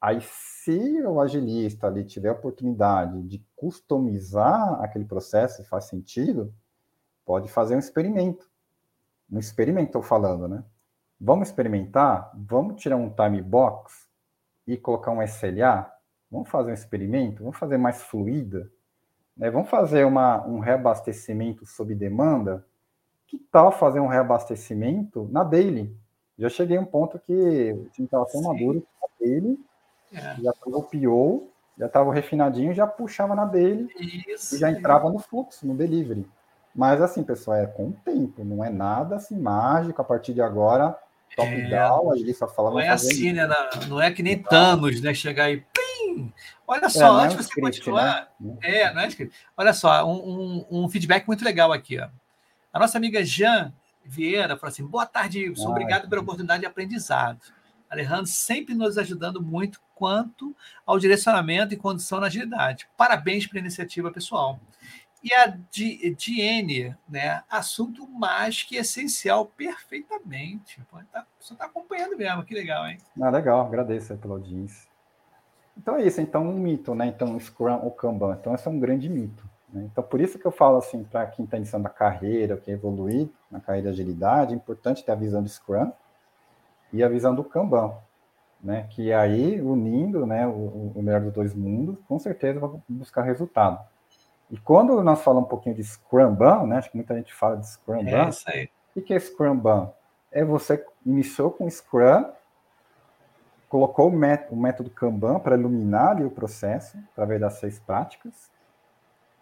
[0.00, 6.52] Aí, se o agilista ali tiver a oportunidade de customizar aquele processo, faz sentido,
[7.24, 8.48] pode fazer um experimento
[9.28, 10.64] no experimento estou falando, né?
[11.20, 12.30] Vamos experimentar?
[12.34, 14.08] Vamos tirar um time box
[14.66, 15.90] e colocar um SLA?
[16.30, 17.42] Vamos fazer um experimento?
[17.42, 18.70] Vamos fazer mais fluida?
[19.36, 19.50] Né?
[19.50, 22.64] Vamos fazer uma, um reabastecimento sob demanda?
[23.26, 25.96] Que tal fazer um reabastecimento na daily?
[26.38, 29.58] Já cheguei a um ponto que o time estava tão maduro que na daily
[30.12, 30.36] é.
[30.42, 33.88] já estava o PO, já estava refinadinho, já puxava na daily
[34.28, 36.26] Isso, e já entrava no fluxo, no delivery.
[36.74, 40.42] Mas assim, pessoal, é com o tempo, não é nada assim mágico a partir de
[40.42, 40.96] agora,
[41.34, 42.74] top é, down, aí só falava.
[42.74, 43.48] Não é assim, né?
[43.88, 45.14] Não é que nem então, Thanos, né?
[45.14, 46.32] Chegar e pim!
[46.66, 48.30] Olha é, só, é, antes de você script, continuar.
[48.38, 48.56] Né?
[48.62, 49.34] É, não é script.
[49.56, 52.08] Olha só, um, um, um, feedback muito legal aqui, ó.
[52.72, 53.72] A nossa amiga Jean
[54.04, 55.70] Vieira falou assim: boa tarde, Ibson.
[55.70, 57.40] Obrigado pela oportunidade de aprendizado.
[57.88, 62.88] Alejandro sempre nos ajudando muito quanto ao direcionamento e condição na agilidade.
[62.96, 64.60] Parabéns pela iniciativa pessoal.
[65.24, 65.58] E a
[66.16, 67.42] Diene, né?
[67.50, 70.80] Assunto mais que essencial, perfeitamente.
[71.10, 72.98] Tá, você está acompanhando mesmo, que legal, hein?
[73.20, 74.86] Ah, legal, agradeço pela audiência.
[75.76, 77.06] Então é isso, então um mito, né?
[77.06, 78.36] Então, Scrum ou Kanban.
[78.38, 79.48] Então, esse é um grande mito.
[79.72, 79.88] Né?
[79.90, 83.28] Então, por isso que eu falo assim, para quem está iniciando a carreira, quer evoluir
[83.50, 85.90] na carreira de agilidade, é importante ter a visão do Scrum
[86.92, 87.94] e a visão do Kanban.
[88.62, 93.22] Né, que aí, unindo né, o, o melhor dos dois mundos, com certeza vai buscar
[93.22, 93.78] resultado.
[94.50, 96.78] E quando nós falamos um pouquinho de Scrumban, né?
[96.78, 98.10] Acho que muita gente fala de Scrumban.
[98.10, 98.68] É isso aí.
[98.94, 99.92] O que é Scrumban?
[100.32, 102.24] É você iniciou com Scrum,
[103.68, 108.50] colocou o método, o método Kanban para iluminar ali o processo, através das seis práticas,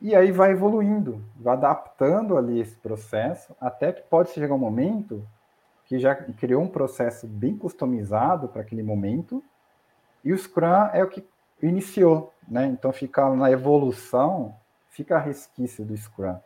[0.00, 5.26] e aí vai evoluindo, vai adaptando ali esse processo, até que pode chegar um momento
[5.84, 9.42] que já criou um processo bem customizado para aquele momento,
[10.24, 11.26] e o Scrum é o que
[11.62, 12.66] iniciou, né?
[12.66, 14.54] Então fica na evolução,
[14.88, 16.36] fica a resquício do Scrum.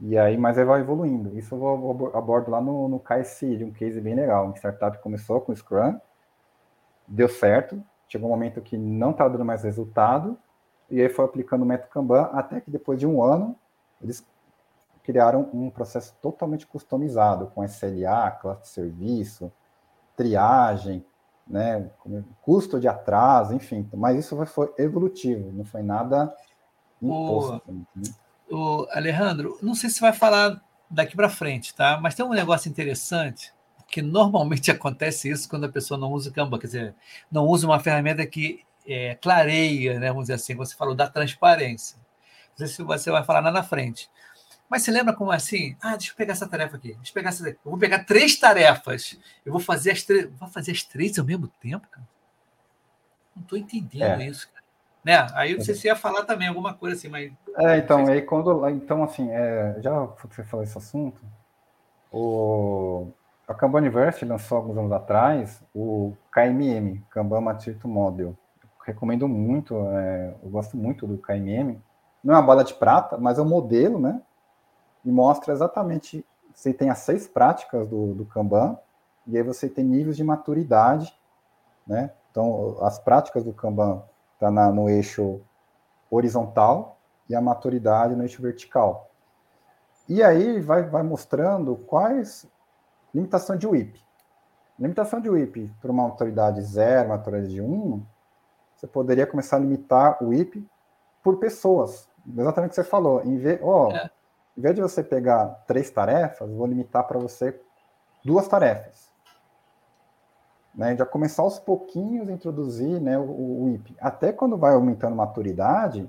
[0.00, 1.36] E aí, mas aí vai evoluindo.
[1.38, 4.46] Isso eu vou abordo lá no, no KSI, um case bem legal.
[4.46, 5.98] Uma startup começou com Scrum,
[7.06, 10.36] deu certo, chegou um momento que não estava dando mais resultado,
[10.90, 13.56] e aí foi aplicando o método Kanban, até que depois de um ano,
[14.02, 14.26] eles
[15.02, 19.52] criaram um processo totalmente customizado, com SLA, classe de serviço,
[20.16, 21.04] triagem,
[21.46, 21.90] né,
[22.40, 23.88] custo de atraso, enfim.
[23.94, 26.34] Mas isso foi evolutivo, não foi nada
[27.00, 27.62] imposto.
[28.50, 31.98] O, o Alejandro, não sei se vai falar daqui para frente, tá?
[32.00, 33.52] Mas tem um negócio interessante
[33.88, 36.94] que normalmente acontece isso quando a pessoa não usa o Kanban, quer dizer,
[37.30, 41.96] não usa uma ferramenta que é, clareia, né, vamos dizer assim, você falou da transparência.
[42.50, 44.10] Não sei se você vai falar lá na frente.
[44.72, 45.76] Mas você lembra como é assim?
[45.82, 46.94] Ah, deixa eu pegar essa tarefa aqui.
[46.94, 47.46] Deixa eu pegar essa.
[47.46, 49.20] Eu vou pegar três tarefas.
[49.44, 50.30] Eu vou fazer as três.
[50.40, 52.08] Vou fazer as três ao mesmo tempo, cara.
[53.36, 54.26] Não estou entendendo é.
[54.28, 54.64] isso, cara.
[55.04, 55.26] Né?
[55.34, 57.30] Aí não sei se ia falar também alguma coisa assim, mas.
[57.58, 58.66] É, então, aí quando.
[58.70, 61.20] Então, assim, é, já você falou esse assunto,
[62.10, 63.08] o,
[63.46, 68.28] a Kanban University lançou alguns anos atrás o KMM, Kanban Maturity Model.
[68.62, 71.78] Eu recomendo muito, é, eu gosto muito do KMM.
[72.24, 74.22] Não é uma bala de prata, mas é um modelo, né?
[75.04, 78.78] E mostra exatamente, você tem as seis práticas do, do Kanban,
[79.26, 81.16] e aí você tem níveis de maturidade,
[81.86, 82.12] né?
[82.30, 84.02] Então, as práticas do Kanban
[84.38, 85.40] tá no eixo
[86.10, 89.10] horizontal e a maturidade no eixo vertical.
[90.08, 92.46] E aí vai, vai mostrando quais
[93.14, 94.02] limitação de WIP.
[94.78, 98.02] Limitação de WIP para uma autoridade 0, uma autoridade 1, um,
[98.74, 100.68] você poderia começar a limitar o WIP
[101.22, 102.08] por pessoas.
[102.36, 103.22] Exatamente o que você falou.
[103.24, 104.10] Em vez, oh, é.
[104.56, 107.58] Em vez de você pegar três tarefas, vou limitar para você
[108.24, 109.10] duas tarefas.
[110.74, 113.94] Né, já começar aos pouquinhos a introduzir né, o, o IP.
[114.00, 116.08] Até quando vai aumentando maturidade,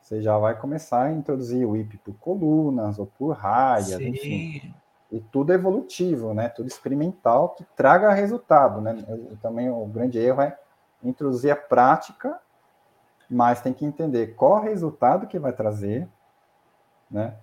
[0.00, 4.10] você já vai começar a introduzir o IP por colunas ou por raias, Sim.
[4.10, 4.74] enfim.
[5.10, 6.48] E tudo evolutivo, né?
[6.48, 9.04] Tudo experimental que traga resultado, né?
[9.08, 10.56] Eu, também o grande erro é
[11.02, 12.40] introduzir a prática,
[13.28, 16.08] mas tem que entender qual resultado que vai trazer,
[17.10, 17.34] né?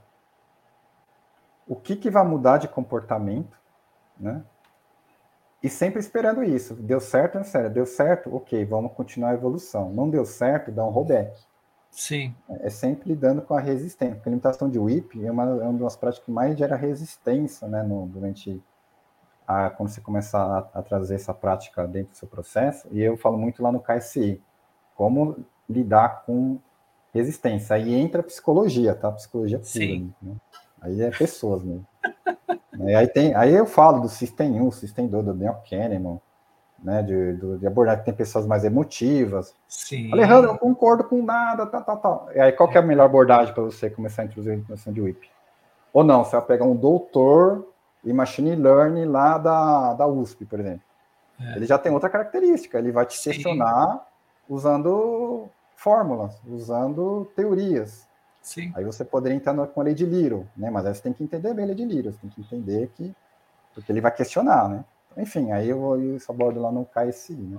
[1.67, 3.57] O que, que vai mudar de comportamento,
[4.19, 4.43] né?
[5.61, 6.73] E sempre esperando isso.
[6.73, 7.69] Deu certo, não sério.
[7.69, 9.89] Deu certo, ok, vamos continuar a evolução.
[9.91, 11.39] Não deu certo, dá um rollback.
[11.89, 12.35] Sim.
[12.59, 14.15] É sempre lidando com a resistência.
[14.15, 17.65] Porque a limitação de WIP é uma, é uma das práticas que mais gera resistência,
[17.67, 18.61] né, no, durante
[19.47, 22.85] a, quando você começar a, a, trazer essa prática dentro do seu processo.
[22.91, 24.41] E eu falo muito lá no KSI,
[24.95, 26.59] como lidar com
[27.13, 27.75] resistência.
[27.75, 29.11] Aí entra a psicologia, tá?
[29.11, 29.69] Psicologia pura.
[29.69, 30.13] Sim.
[30.21, 30.35] Né?
[30.83, 31.87] Aí é pessoas mesmo.
[32.81, 36.19] é, aí, tem, aí eu falo do System 1, System 2, do Daniel Kahneman,
[36.83, 39.55] né, de, de, de, abordar que tem pessoas mais emotivas.
[39.67, 40.11] Sim.
[40.11, 42.29] Alejandro, eu concordo com nada, tal, tal, tal.
[42.35, 44.91] E aí, qual que é a melhor abordagem para você começar a introduzir a implementação
[44.91, 45.31] de WIP?
[45.93, 47.65] Ou não, você vai pegar um doutor
[48.03, 50.81] em Machine Learning lá da, da USP, por exemplo.
[51.39, 51.55] É.
[51.55, 53.31] Ele já tem outra característica, ele vai te Sim.
[53.31, 54.05] questionar
[54.49, 58.07] usando fórmulas, usando teorias.
[58.43, 58.73] Sim.
[58.75, 60.69] Aí você poderia entrar com a lei de Liro, né?
[60.69, 62.91] Mas aí você tem que entender bem a lei de Liro, você tem que entender
[62.93, 63.15] que
[63.73, 64.85] porque ele vai questionar, né?
[65.17, 67.57] Enfim, aí eu vou isso abordo lá no KSI, né?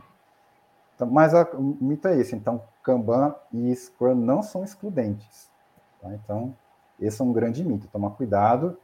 [0.94, 5.50] Então, mas a, o mito é esse, então Kanban e Scrum não são excludentes.
[6.00, 6.12] Tá?
[6.14, 6.54] Então,
[7.00, 8.78] esse é um grande mito, tomar cuidado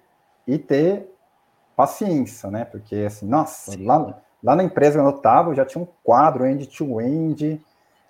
[0.46, 1.14] e ter
[1.76, 2.64] paciência, né?
[2.64, 7.60] Porque assim, nossa, lá, lá na empresa eu notava, já tinha um quadro end-to-end, -end,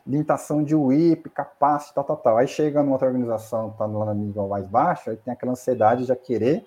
[0.07, 2.37] limitação de WIP, capacity, tal, tal, tal.
[2.37, 6.03] Aí chega numa outra organização, está lá no nível mais baixo, aí tem aquela ansiedade
[6.03, 6.67] de já querer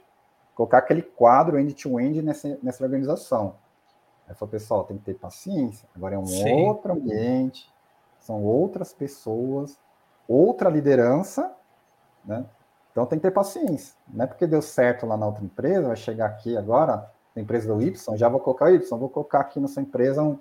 [0.56, 3.56] colocar aquele quadro end-to-end -end nessa, nessa organização.
[4.28, 5.88] Aí falou, pessoal, tem que ter paciência.
[5.96, 6.66] Agora é um Sim.
[6.66, 7.72] outro ambiente,
[8.20, 9.78] são outras pessoas,
[10.28, 11.52] outra liderança,
[12.24, 12.46] né?
[12.92, 13.96] Então tem que ter paciência.
[14.08, 17.74] Não é porque deu certo lá na outra empresa, vai chegar aqui agora, na empresa
[17.74, 20.38] do Y, já vou colocar o Y, vou colocar aqui nessa empresa um,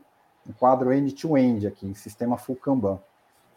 [0.46, 3.00] um quadro end-to-end aqui, sistema full Kanban.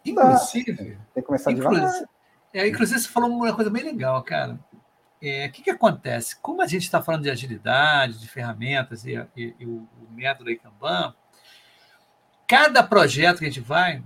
[0.05, 2.09] Inclusive, tem que começar inclusive, devagar.
[2.53, 4.59] É, inclusive, você falou uma coisa bem legal, cara.
[5.21, 6.35] É, o que, que acontece?
[6.39, 10.49] Como a gente está falando de agilidade, de ferramentas e, e, e o, o, método
[10.49, 11.15] aí Kanban,
[12.47, 14.03] cada projeto que a gente vai,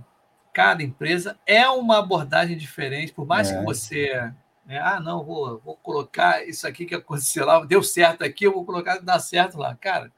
[0.52, 3.58] cada empresa é uma abordagem diferente, por mais é.
[3.58, 4.32] que você.
[4.64, 8.52] Né, ah, não, vou, vou colocar isso aqui que aconteceu lá, deu certo aqui, eu
[8.54, 9.74] vou colocar, dá certo lá.
[9.74, 10.10] Cara,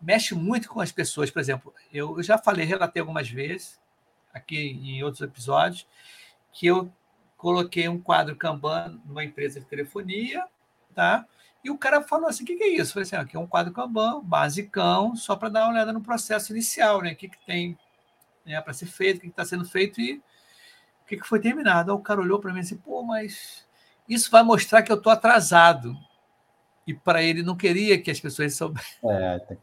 [0.00, 1.30] mexe muito com as pessoas.
[1.30, 3.80] Por exemplo, eu, já falei, relatei algumas vezes,
[4.32, 5.86] aqui em outros episódios,
[6.52, 6.92] que eu
[7.36, 10.44] coloquei um quadro Kanban numa empresa de telefonia,
[10.94, 11.26] tá?
[11.62, 12.90] E o cara falou assim: o que, que, é isso?
[12.90, 16.00] Eu falei assim: aqui é um quadro Kanban, basicão, só para dar uma olhada no
[16.00, 17.12] processo inicial, né?
[17.12, 17.78] O que, que tem
[18.44, 20.00] né, para ser feito, o que está sendo feito.
[20.00, 20.22] E
[21.10, 21.90] que, que foi terminado?
[21.90, 23.66] Aí o cara olhou para mim e disse, pô, mas
[24.08, 25.96] isso vai mostrar que eu estou atrasado.
[26.90, 29.58] E para ele não queria que as pessoas soubessem É, tem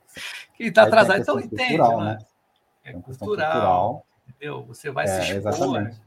[0.60, 1.22] está a atrasado.
[1.22, 2.14] Então entende, cultural, né?
[2.14, 2.26] né?
[2.86, 4.06] É questão cultural, cultural.
[4.28, 4.66] entendeu?
[4.66, 6.02] Você vai É, se expor, exatamente.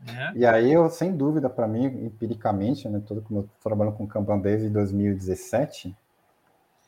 [0.00, 0.32] né?
[0.34, 4.06] E aí, eu, sem dúvida, para mim, empiricamente, né, todo como eu estou trabalhando com
[4.06, 5.94] Kanban desde 2017,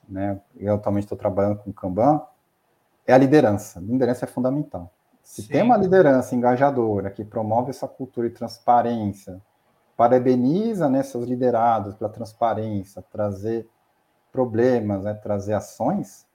[0.09, 2.23] né, eu atualmente estou trabalhando com Kanban,
[3.07, 3.81] é a liderança.
[3.81, 4.91] Liderança é fundamental.
[5.23, 5.49] Se Sim.
[5.49, 9.41] tem uma liderança engajadora que promove essa cultura de transparência,
[9.97, 13.69] parabeniza né, seus liderados pela transparência, trazer
[14.33, 16.27] problemas, né, trazer ações,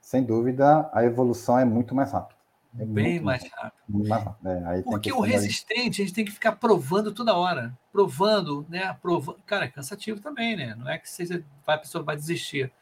[0.00, 2.40] sem dúvida a evolução é muito mais rápida.
[2.78, 3.82] É Bem muito mais rápido.
[3.88, 4.52] muito mais rápida.
[4.52, 7.76] É, aí Porque o resistente, a gente tem que ficar provando toda hora.
[7.90, 8.96] Provando, né?
[9.02, 9.38] Provando.
[9.44, 10.76] Cara, é cansativo também, né?
[10.76, 12.72] Não é que seja, vai, a pessoa vai desistir.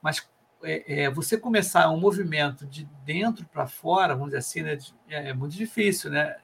[0.00, 0.26] Mas
[0.62, 4.78] é, é, você começar um movimento de dentro para fora, vamos dizer assim, né?
[5.08, 6.36] é, é muito difícil, né?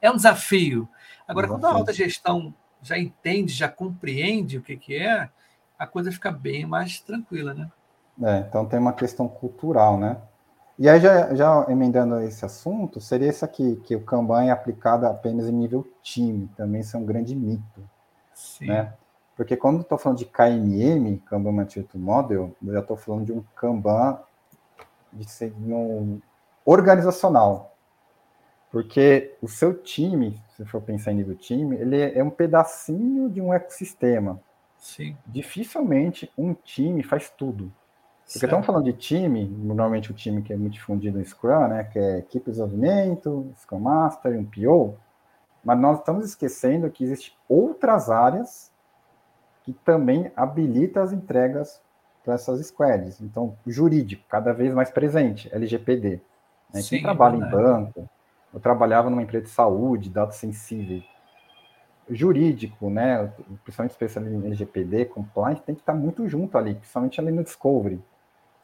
[0.00, 0.88] É um desafio.
[1.28, 5.30] Agora, quando a alta gestão já entende, já compreende o que, que é,
[5.80, 7.70] a coisa fica bem mais tranquila, né?
[8.22, 10.18] É, então tem uma questão cultural, né?
[10.78, 15.06] E aí, já, já emendando esse assunto, seria esse aqui, que o Kanban é aplicado
[15.06, 17.82] apenas em nível time, também isso é um grande mito,
[18.34, 18.66] Sim.
[18.66, 18.92] né?
[19.34, 23.32] Porque quando eu estou falando de KMM, Kanban Maturity Model, eu já estou falando de
[23.32, 24.20] um Kanban
[25.10, 26.20] de ser no
[26.62, 27.74] organizacional.
[28.70, 33.40] Porque o seu time, se for pensar em nível time, ele é um pedacinho de
[33.40, 34.40] um ecossistema.
[34.80, 35.16] Sim.
[35.26, 37.70] Dificilmente um time faz tudo.
[38.24, 38.44] Porque Certo.
[38.44, 41.98] estamos falando de time, normalmente o time que é muito difundido no Scrum, né, que
[41.98, 44.96] é equipe de desenvolvimento, Scrum Master, um PO,
[45.64, 48.72] mas nós estamos esquecendo que existem outras áreas
[49.64, 51.82] que também habilitam as entregas
[52.24, 53.20] para essas squads.
[53.20, 56.20] Então, jurídico, cada vez mais presente, LGPD.
[56.72, 56.80] Né?
[56.80, 57.62] Sim, Quem trabalha em verdade.
[57.62, 58.08] banco,
[58.54, 61.04] eu trabalhava numa empresa de saúde, dados sensíveis,
[62.10, 67.30] jurídico, né, principalmente especialista em LGPD, compliance, tem que estar muito junto ali, principalmente ali
[67.30, 68.02] no discovery.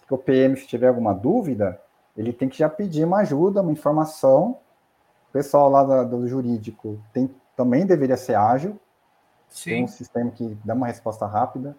[0.01, 1.81] Porque o PM, se tiver alguma dúvida,
[2.17, 4.59] ele tem que já pedir uma ajuda, uma informação.
[5.29, 8.79] O pessoal lá da- do jurídico tem, também deveria ser ágil,
[9.65, 9.97] tem um Sim.
[9.97, 11.77] sistema que dá uma resposta rápida.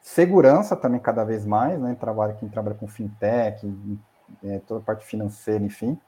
[0.00, 1.96] Segurança também cada vez mais, né?
[1.98, 3.66] Trabalha, quem trabalha com fintech,
[4.44, 5.98] é, toda a parte financeira, enfim.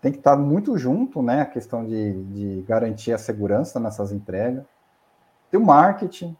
[0.00, 1.42] Tem que estar muito junto, né?
[1.42, 4.64] A questão de, de garantir a segurança nessas entregas.
[5.50, 6.36] Tem o marketing,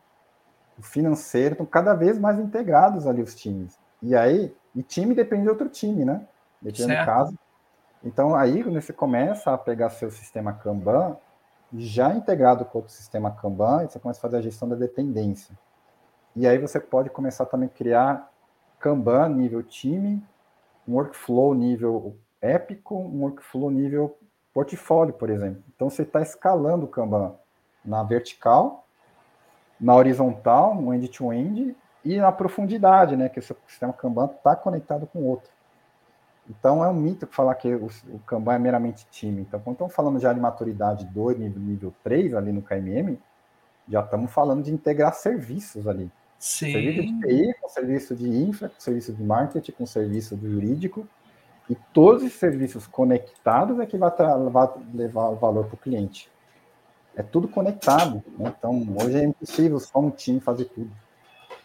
[0.78, 3.78] o financeiro, estão cada vez mais integrados ali os times.
[4.02, 6.26] E aí, e time depende de outro time, né?
[6.60, 7.38] Depende do caso.
[8.02, 11.16] Então, aí, quando você começa a pegar seu sistema Kanban,
[11.76, 15.56] já integrado com outro sistema Kanban, você começa a fazer a gestão da dependência.
[16.34, 18.30] E aí você pode começar também a criar
[18.78, 20.22] Kanban nível time,
[20.88, 24.16] um workflow nível épico, um workflow nível
[24.52, 25.62] portfólio, por exemplo.
[25.74, 27.34] Então você está escalando o Kanban
[27.84, 28.86] na vertical,
[29.80, 31.74] na horizontal, no end-to-end,
[32.04, 33.28] e na profundidade, né?
[33.28, 35.50] Que o sistema Kanban está conectado com o outro.
[36.48, 39.42] Então é um mito falar que o, o Kanban é meramente time.
[39.42, 43.18] Então, quando estamos falando já de maturidade 2, nível, nível 3 ali no KMM,
[43.88, 46.10] já estamos falando de integrar serviços ali.
[46.38, 47.20] Serviço de Sim.
[47.20, 51.06] TI, com serviço de infra, com serviço de marketing, com serviço do jurídico,
[51.70, 54.10] e todos os serviços conectados é que vai,
[54.50, 56.28] vai levar o valor para o cliente.
[57.16, 58.22] É tudo conectado.
[58.36, 58.52] né?
[58.58, 60.90] Então, hoje é impossível só um time fazer tudo.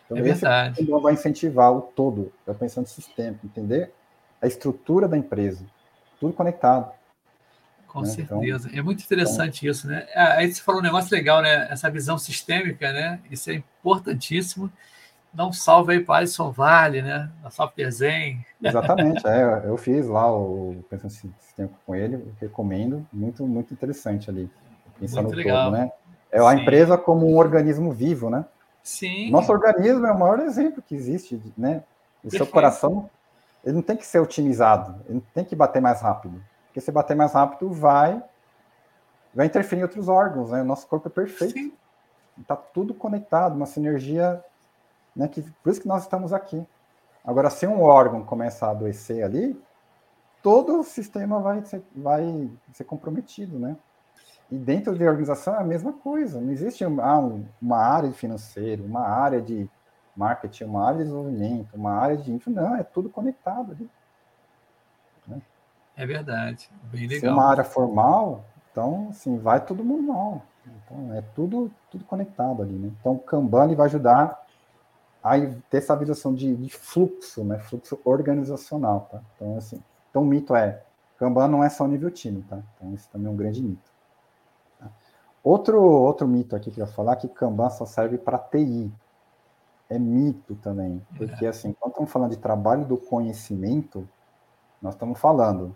[0.06, 0.86] Então, É esse verdade.
[0.86, 3.92] Vai incentivar o todo, vai pensando no sistema, entender
[4.40, 5.66] a estrutura da empresa,
[6.20, 6.92] tudo conectado.
[7.88, 8.14] Com né?
[8.20, 8.70] Então- certeza.
[8.78, 10.08] é muito interessante isso, né?
[10.14, 11.68] Ah, Aí você falou um negócio legal, né?
[11.72, 13.20] Essa visão sistêmica, né?
[13.32, 14.72] Isso é importantíssimo.
[15.36, 17.30] Dá um salve aí para Alisson Vale, né?
[17.44, 18.46] Da Software Zen.
[18.64, 24.30] Exatamente, é, eu fiz lá o pensando em sistema com ele, recomendo, muito, muito interessante
[24.30, 24.50] ali.
[24.98, 25.66] Pensando Muito no legal.
[25.66, 25.92] todo, né?
[26.32, 26.62] É a Sim.
[26.62, 28.46] empresa como um organismo vivo, né?
[28.82, 29.30] Sim.
[29.30, 31.84] Nosso organismo é o maior exemplo que existe, né?
[32.24, 33.10] O seu coração,
[33.64, 36.42] ele não tem que ser otimizado, ele não tem que bater mais rápido.
[36.68, 38.24] Porque se bater mais rápido, vai
[39.34, 40.62] vai interferir em outros órgãos, né?
[40.62, 41.54] O nosso corpo é perfeito.
[41.54, 41.74] Sim.
[42.40, 44.42] Está tudo conectado, uma sinergia,
[45.16, 45.28] né?
[45.28, 46.66] Que, por isso que nós estamos aqui.
[47.24, 49.60] Agora, se um órgão começa a adoecer ali,
[50.44, 53.76] todo o sistema vai ser, vai ser comprometido, né?
[54.52, 56.40] E dentro da organização é a mesma coisa.
[56.40, 59.68] Não existe ah, um- uma área de financeiro, uma área de
[60.16, 62.52] marketing, uma área de desenvolvimento, uma área de infra.
[62.54, 63.90] Não, é tudo conectado ali.
[65.98, 66.70] É verdade.
[66.92, 67.34] Bem Se é legal.
[67.34, 70.42] uma área formal, então, assim, vai todo mundo mal.
[70.66, 72.92] Então, é tudo, tudo conectado ali, né?
[73.00, 74.45] Então, o Kanban vai ajudar
[75.70, 77.60] ter essa visão de, de fluxo, né?
[77.60, 79.22] Fluxo organizacional, tá?
[79.36, 80.82] Então, assim, então o mito é,
[81.18, 82.60] Kanban não é só nível time, tá?
[82.76, 83.96] Então, esse também é um grande mito.
[85.44, 88.92] Outro, outro mito aqui que eu ia falar é que Kanban só serve para TI.
[89.88, 91.06] É mito também.
[91.16, 91.50] Porque, é.
[91.50, 94.08] assim, quando estamos falando de trabalho do conhecimento,
[94.82, 95.76] nós estamos falando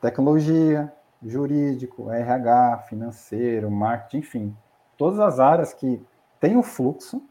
[0.00, 4.56] tecnologia, jurídico, RH, financeiro, marketing, enfim,
[4.96, 6.04] todas as áreas que
[6.38, 7.22] têm o fluxo,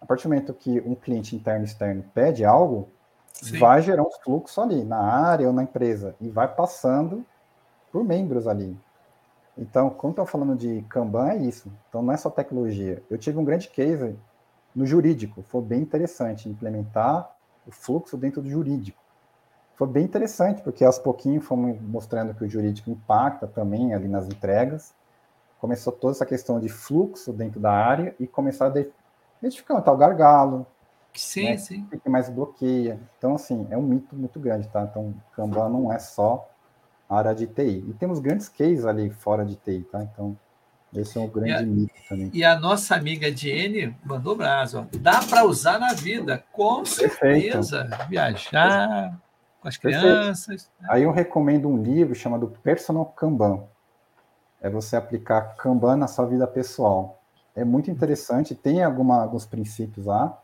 [0.00, 2.88] a partir do momento que um cliente interno e externo pede algo,
[3.32, 3.58] Sim.
[3.58, 7.24] vai gerar um fluxo ali, na área ou na empresa, e vai passando
[7.92, 8.76] por membros ali.
[9.56, 11.70] Então, quando estou falando de Kanban, é isso.
[11.88, 13.02] Então, não é só tecnologia.
[13.10, 14.16] Eu tive um grande case
[14.74, 17.28] no jurídico, foi bem interessante implementar
[17.66, 18.98] o fluxo dentro do jurídico.
[19.74, 24.26] Foi bem interessante, porque aos pouquinhos fomos mostrando que o jurídico impacta também ali nas
[24.26, 24.92] entregas.
[25.60, 28.74] Começou toda essa questão de fluxo dentro da área e começaram a
[29.40, 30.66] identificar o tal gargalo.
[31.14, 31.56] Sim, né?
[31.56, 31.88] sim.
[31.92, 33.00] O que mais bloqueia.
[33.18, 34.82] Então, assim, é um mito muito grande, tá?
[34.82, 36.48] Então, Kanban não é só
[37.08, 37.84] área de TI.
[37.88, 40.02] E temos grandes cases ali fora de TI, tá?
[40.02, 40.36] Então,
[40.94, 42.30] esse é um grande a, mito também.
[42.32, 44.98] E a nossa amiga Diene mandou braço, ó.
[44.98, 47.84] Dá para usar na vida, com certeza.
[47.84, 48.08] Perfeito.
[48.08, 49.18] Viajar
[49.60, 50.70] com as crianças.
[50.80, 50.88] Né?
[50.90, 53.64] Aí eu recomendo um livro chamado Personal Kanban.
[54.60, 57.17] É você aplicar Kanban na sua vida pessoal.
[57.60, 60.40] É muito interessante, tem alguma, alguns princípios lá,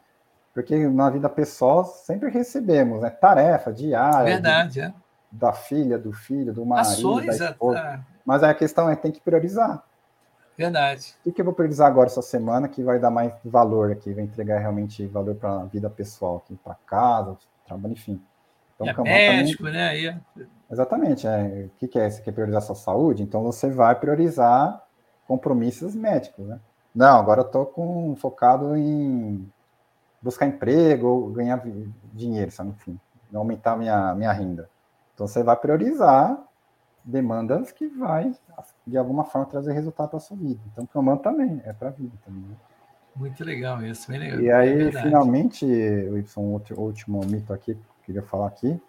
[0.52, 3.10] porque na vida pessoal sempre recebemos, né?
[3.10, 4.32] Tarefa diária.
[4.32, 4.94] Verdade, de, é
[5.34, 7.78] da filha, do filho, do marido, Ações, da esposa.
[7.78, 8.00] É.
[8.24, 9.82] Mas aí a questão é tem que priorizar.
[10.56, 11.14] Verdade.
[11.26, 14.22] O que, eu vou priorizar agora essa semana que vai dar mais valor aqui, vai
[14.22, 17.36] entregar realmente valor para a vida pessoal, aqui para casa,
[17.66, 18.22] trabalho, enfim.
[18.76, 19.80] Então, é médico, também...
[19.80, 19.88] né?
[19.88, 20.06] Aí...
[20.06, 20.16] É
[20.70, 21.26] Exatamente.
[21.26, 21.66] É.
[21.66, 22.08] O que, que é?
[22.08, 23.22] Você quer priorizar sua saúde?
[23.22, 24.80] Então você vai priorizar
[25.26, 26.60] compromissos médicos, né?
[26.94, 29.50] Não, agora eu estou com, focado em
[30.22, 31.62] buscar emprego ou ganhar
[32.12, 32.70] dinheiro, sabe?
[32.70, 32.98] Enfim,
[33.32, 34.70] aumentar minha, minha renda.
[35.14, 36.38] Então você vai priorizar
[37.04, 38.34] demandas que vai,
[38.86, 40.60] de alguma forma, trazer resultado para a sua vida.
[40.72, 42.42] Então, Kanban também, é para a vida também.
[42.42, 42.56] Né?
[43.14, 44.40] Muito legal isso, bem legal.
[44.40, 48.80] E aí, é finalmente, o outro, último mito aqui, que eu queria falar aqui,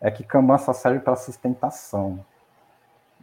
[0.00, 2.24] é que Kanban só serve para sustentação.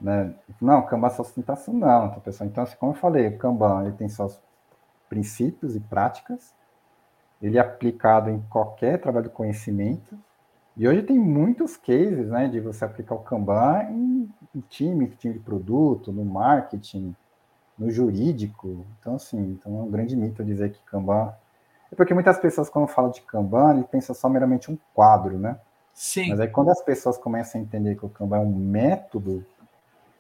[0.02, 0.34] Né?
[0.60, 2.50] Não, Kanban é só sustentação não, tá, pessoal?
[2.50, 4.42] Então, assim, como eu falei, o Kanban ele tem seus
[5.08, 6.56] princípios e práticas,
[7.42, 10.18] ele é aplicado em qualquer trabalho de conhecimento,
[10.76, 15.36] e hoje tem muitos cases, né, de você aplicar o Kanban em, em time, time
[15.36, 17.16] de produto, no marketing,
[17.78, 18.86] no jurídico.
[19.00, 21.34] Então, assim, então é um grande mito dizer que Kanban...
[21.92, 25.60] É porque muitas pessoas, quando falam de Kanban, eles pensam só meramente um quadro, né?
[25.94, 26.30] Sim.
[26.30, 29.46] Mas aí quando as pessoas começam a entender que o Kanban é um método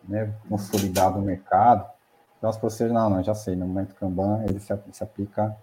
[0.07, 1.85] né, consolidado no mercado,
[2.41, 5.55] então as pessoas, não, não, já sei, no momento Kanban ele se, se aplica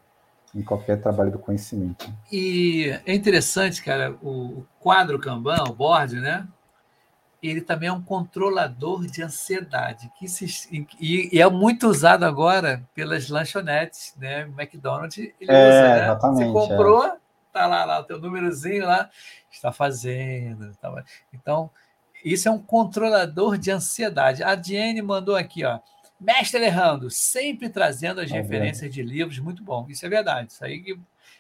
[0.54, 2.08] em qualquer trabalho do conhecimento.
[2.30, 6.46] E é interessante, cara, o quadro Kanban, o board, né?
[7.42, 10.46] Ele também é um controlador de ansiedade, que se,
[11.00, 14.42] e, e é muito usado agora pelas lanchonetes, né?
[14.42, 16.04] McDonald's ele é, usa, né?
[16.04, 17.16] Exatamente, Você comprou, é.
[17.52, 19.10] tá lá, lá o teu númerozinho lá,
[19.50, 20.74] está fazendo.
[20.76, 20.92] Tá...
[21.32, 21.70] Então,
[22.24, 24.42] isso é um controlador de ansiedade.
[24.42, 25.78] A Diane mandou aqui, ó.
[26.20, 29.86] Mestre Alejandro, sempre trazendo as é referências de livros, muito bom.
[29.88, 30.50] Isso é verdade.
[30.50, 30.98] Isso aí,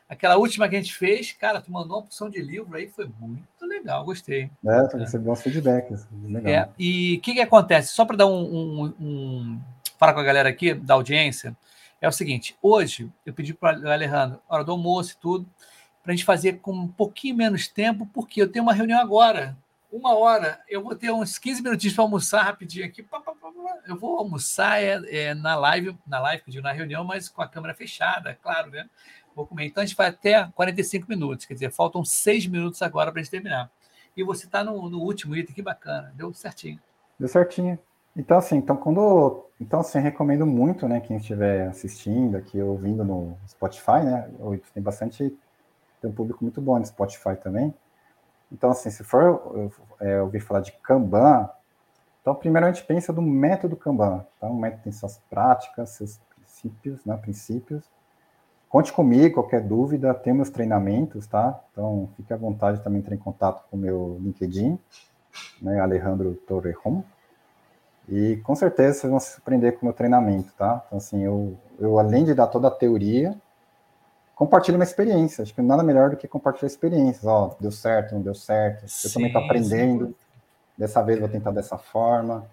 [0.08, 3.10] aquela última que a gente fez, cara, tu mandou uma opção de livro aí, foi
[3.18, 4.48] muito legal, gostei.
[4.64, 6.06] É, tu recebeu uns feedbacks.
[6.24, 6.52] Legal.
[6.52, 7.92] É, e o que, que acontece?
[7.92, 9.60] Só para dar um, um, um.
[9.98, 11.56] Falar com a galera aqui da audiência,
[12.00, 15.46] é o seguinte: hoje eu pedi para o Alejandro, hora do almoço e tudo,
[16.04, 19.56] para a gente fazer com um pouquinho menos tempo, porque eu tenho uma reunião agora
[19.90, 23.06] uma hora, eu vou ter uns 15 minutinhos para almoçar rapidinho aqui.
[23.86, 27.74] Eu vou almoçar é, é, na live, na live, na reunião, mas com a câmera
[27.74, 28.88] fechada, claro, né?
[29.34, 29.66] Vou comer.
[29.66, 33.22] Então a gente vai até 45 minutos, quer dizer, faltam seis minutos agora para a
[33.22, 33.70] gente terminar.
[34.16, 36.78] E você está no, no, último item, que bacana, deu certinho.
[37.18, 37.78] Deu certinho.
[38.16, 39.44] Então, assim, então quando.
[39.60, 44.28] Então, assim, recomendo muito, né, quem estiver assistindo aqui, ouvindo no Spotify, né?
[44.74, 45.36] Tem bastante.
[46.00, 47.72] Tem um público muito bom no Spotify também.
[48.50, 49.70] Então, assim, se for
[50.00, 51.48] é, ouvir falar de Kanban,
[52.28, 54.22] então, primeiro a gente pensa do método Kanban.
[54.36, 57.84] Então, o método tem suas práticas, seus princípios, né, princípios.
[58.68, 61.58] Conte comigo, qualquer dúvida, tem meus treinamentos, tá?
[61.72, 64.78] Então, fique à vontade também entrar em contato com o meu LinkedIn,
[65.62, 67.02] né, Alejandro Torrejon.
[68.06, 70.82] E com certeza vocês vão se surpreender com o meu treinamento, tá?
[70.86, 73.34] Então, assim, eu, eu além de dar toda a teoria,
[74.38, 75.42] compartilhe uma experiência.
[75.42, 77.24] Acho que nada melhor do que compartilhar experiências.
[77.24, 78.84] Ó, deu certo, não deu certo.
[78.84, 80.06] Eu sim, também estou aprendendo.
[80.06, 80.14] Sim.
[80.78, 82.46] Dessa vez vou tentar dessa forma.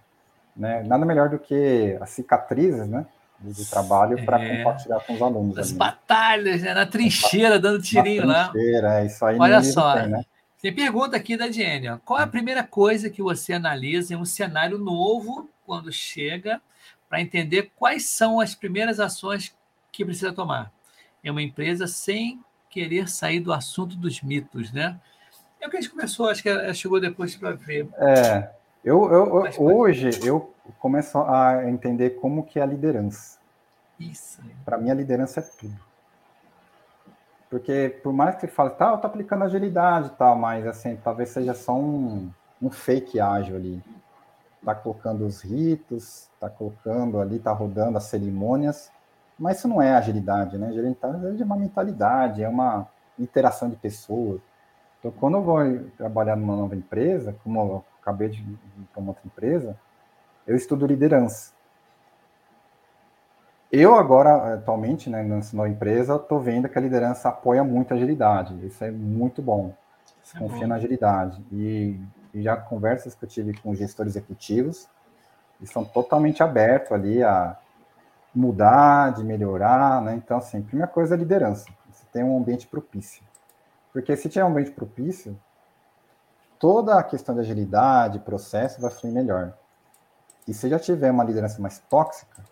[0.57, 0.81] Né?
[0.83, 3.05] Nada melhor do que as cicatrizes, né?
[3.39, 4.57] De trabalho para é.
[4.57, 5.57] compartilhar com os alunos.
[5.59, 6.73] As ali, batalhas, né?
[6.73, 8.99] Na trincheira, dando tirinho Na trincheira, lá.
[9.01, 9.37] É isso aí.
[9.37, 9.93] Olha só.
[9.93, 10.25] Tem, né?
[10.59, 11.99] tem pergunta aqui da Diene.
[12.03, 16.59] Qual é a primeira coisa que você analisa em um cenário novo quando chega
[17.07, 19.55] para entender quais são as primeiras ações
[19.91, 20.74] que precisa tomar.
[21.25, 24.99] É uma empresa sem querer sair do assunto dos mitos, né?
[25.59, 27.89] É o que a gente começou, acho que chegou depois para ver.
[27.97, 28.51] É,
[28.83, 33.39] eu, eu, hoje eu começo a entender como que é a liderança.
[33.99, 34.39] Isso.
[34.63, 35.75] Para mim a liderança é tudo.
[37.49, 40.95] Porque por mais que você fale, tá, eu tô aplicando agilidade e tal, mas assim,
[40.97, 42.29] talvez seja só um,
[42.61, 43.83] um fake ágil ali.
[44.63, 48.91] Tá colocando os ritos, tá colocando ali, tá rodando as cerimônias,
[49.37, 50.67] mas isso não é agilidade, né?
[50.67, 52.87] Agilidade é uma mentalidade, é uma
[53.19, 54.41] interação de pessoas.
[54.99, 55.59] Então, quando eu vou
[55.97, 58.57] trabalhar numa nova empresa, como eu acabei de ir
[58.91, 59.77] para uma outra empresa,
[60.47, 61.53] eu estudo liderança.
[63.71, 68.65] Eu agora, atualmente, né, nessa empresa, estou vendo que a liderança apoia muito a agilidade.
[68.65, 69.73] Isso é muito bom.
[70.23, 70.67] Isso é Confia bom.
[70.67, 71.43] na agilidade.
[71.51, 71.99] E,
[72.33, 74.87] e, já conversas que eu tive com gestores executivos,
[75.59, 77.57] eles são totalmente abertos ali a
[78.35, 80.15] mudar, de melhorar, né?
[80.15, 81.65] Então, assim, primeira coisa é liderança.
[81.91, 83.23] Você tem um ambiente propício.
[83.93, 85.39] Porque se tiver um ambiente propício,
[86.59, 89.53] toda a questão de agilidade, processo vai fluir melhor.
[90.47, 92.43] E se já tiver uma liderança mais tóxica,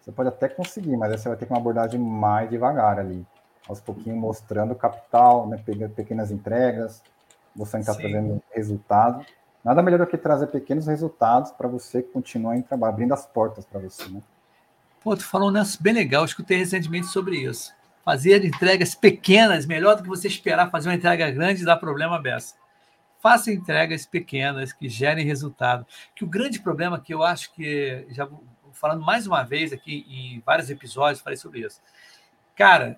[0.00, 3.26] você pode até conseguir, mas aí você vai ter uma abordagem mais devagar ali,
[3.68, 5.56] aos pouquinhos mostrando capital, né,
[5.94, 7.02] pequenas entregas,
[7.54, 9.24] você está trazendo resultado.
[9.64, 13.64] Nada melhor do que trazer pequenos resultados para você continuar em trabalho, abrindo as portas
[13.64, 14.20] para você, né?
[15.02, 17.74] Pô, tu falou um negócio bem legal, escutei recentemente sobre isso.
[18.04, 22.20] Fazer entregas pequenas, melhor do que você esperar fazer uma entrega grande e dar problema
[22.20, 22.54] beça.
[23.20, 25.86] Faça entregas pequenas que gerem resultado.
[26.14, 28.28] Que o grande problema que eu acho que já
[28.72, 31.80] falando mais uma vez aqui em vários episódios, falei sobre isso.
[32.56, 32.96] Cara,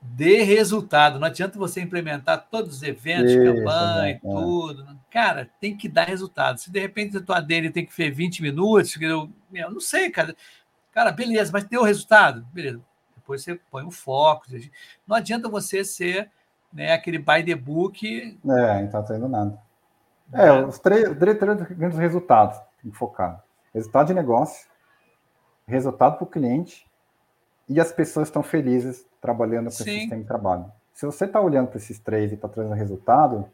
[0.00, 1.18] dê resultado.
[1.18, 4.84] Não adianta você implementar todos os eventos, isso, campanha, é, tudo.
[4.84, 4.96] Né?
[5.10, 6.58] Cara, tem que dar resultado.
[6.58, 10.10] Se de repente a tua dele tem que fer 20 minutos, eu, eu não sei,
[10.10, 10.36] cara.
[10.96, 12.40] Cara, beleza, mas deu resultado?
[12.54, 12.80] Beleza.
[13.14, 14.46] Depois você põe o foco.
[15.06, 16.30] Não adianta você ser
[16.72, 18.38] né, aquele by the book.
[18.42, 19.58] É, não está tendo nada.
[20.32, 23.44] É, os três, três, três grandes resultados tem que focar.
[23.74, 24.66] Resultado de negócio,
[25.68, 26.90] resultado para o cliente
[27.68, 30.72] e as pessoas estão felizes trabalhando com esse sistema de trabalho.
[30.94, 33.46] Se você está olhando para esses três e está trazendo resultado,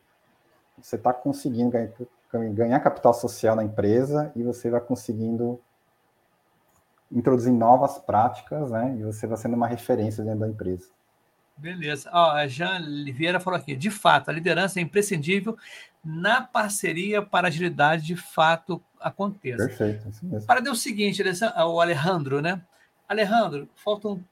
[0.79, 1.91] você está conseguindo ganhar,
[2.55, 5.61] ganhar, capital social na empresa e você vai conseguindo
[7.13, 8.97] introduzir novas práticas, né?
[8.99, 10.89] E você vai sendo uma referência dentro da empresa.
[11.57, 12.11] Beleza.
[12.13, 15.57] Ó, a Jean Oliveira falou aqui: de fato, a liderança é imprescindível
[16.05, 19.67] na parceria para a agilidade de fato aconteça.
[19.67, 20.47] Perfeito, isso mesmo.
[20.47, 22.61] Para o seguinte, o Alejandro, né?
[23.09, 24.25] Alejandro, faltam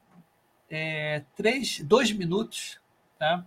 [0.69, 2.81] é, três, dois minutos,
[3.19, 3.45] tá?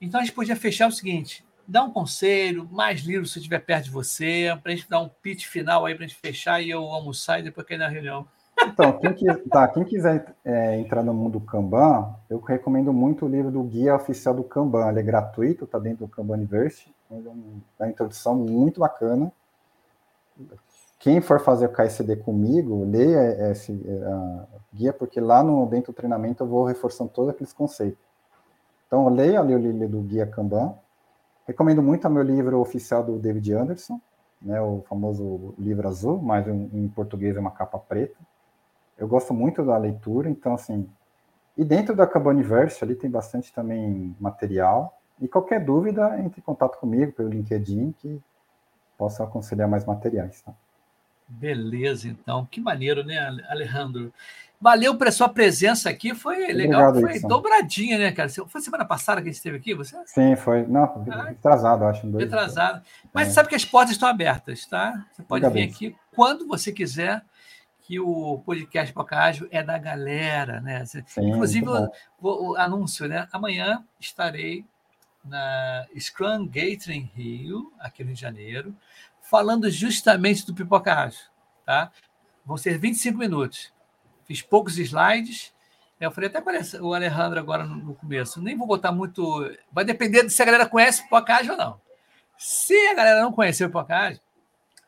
[0.00, 3.84] Então a gente podia fechar o seguinte: dá um conselho, mais livros se estiver perto
[3.84, 6.70] de você, para a gente dar um pitch final aí para a gente fechar e
[6.70, 8.26] eu almoçar e depois cair na reunião.
[8.66, 13.28] Então, quem, quis, tá, quem quiser é, entrar no mundo Kanban, eu recomendo muito o
[13.28, 14.88] livro do Guia Oficial do Kanban.
[14.88, 16.94] Ele é gratuito, está dentro do Kanban University.
[17.10, 17.14] É
[17.82, 19.32] uma introdução muito bacana.
[20.98, 23.72] Quem for fazer o KSD comigo, leia esse
[24.72, 27.98] guia, porque lá no, dentro do treinamento eu vou reforçando todos aqueles conceitos.
[28.86, 30.74] Então, leia ali o livro do Guia Kanban.
[31.46, 34.00] Recomendo muito o meu livro oficial do David Anderson,
[34.40, 38.16] né, o famoso livro azul, mas em, português é uma capa preta
[39.02, 40.88] eu gosto muito da leitura, então, assim,
[41.56, 44.96] e dentro da Cabaniverse ali tem bastante também material.
[45.20, 48.20] E qualquer dúvida, entre em contato comigo pelo LinkedIn, que
[48.96, 50.40] posso aconselhar mais materiais.
[50.42, 50.52] Tá?
[51.28, 52.46] Beleza, então.
[52.46, 53.18] Que maneiro, né,
[53.48, 54.12] Alejandro?
[54.62, 58.28] Valeu pela sua presença aqui, foi legal, Obrigado, foi dobradinha, né, cara?
[58.28, 59.96] Foi semana passada que a gente esteve aqui, você?
[60.06, 60.64] Sim, foi.
[60.68, 62.06] Não, ah, atrasado, acho.
[62.06, 62.80] Dois, atrasado.
[63.12, 63.30] Mas é.
[63.32, 65.04] sabe que as portas estão abertas, tá?
[65.10, 67.24] Você pode vir aqui quando você quiser
[67.80, 70.84] que o podcast Pocágio é da galera, né?
[70.86, 71.90] Sim, Inclusive, o,
[72.20, 73.26] o, anúncio, né?
[73.32, 74.64] Amanhã estarei
[75.24, 78.76] na Scrum Gathering Rio, aqui no Rio de Janeiro,
[79.22, 81.24] falando justamente do Pipocágio,
[81.66, 81.90] tá?
[82.46, 83.72] Vão ser 25 minutos.
[84.24, 85.52] Fiz poucos slides.
[86.00, 88.42] Eu falei até para o Alejandro agora no começo.
[88.42, 89.48] Nem vou botar muito.
[89.70, 91.80] Vai depender de se a galera conhece Pipocágio ou não.
[92.36, 94.20] Se a galera não conhecer o Pipocágio,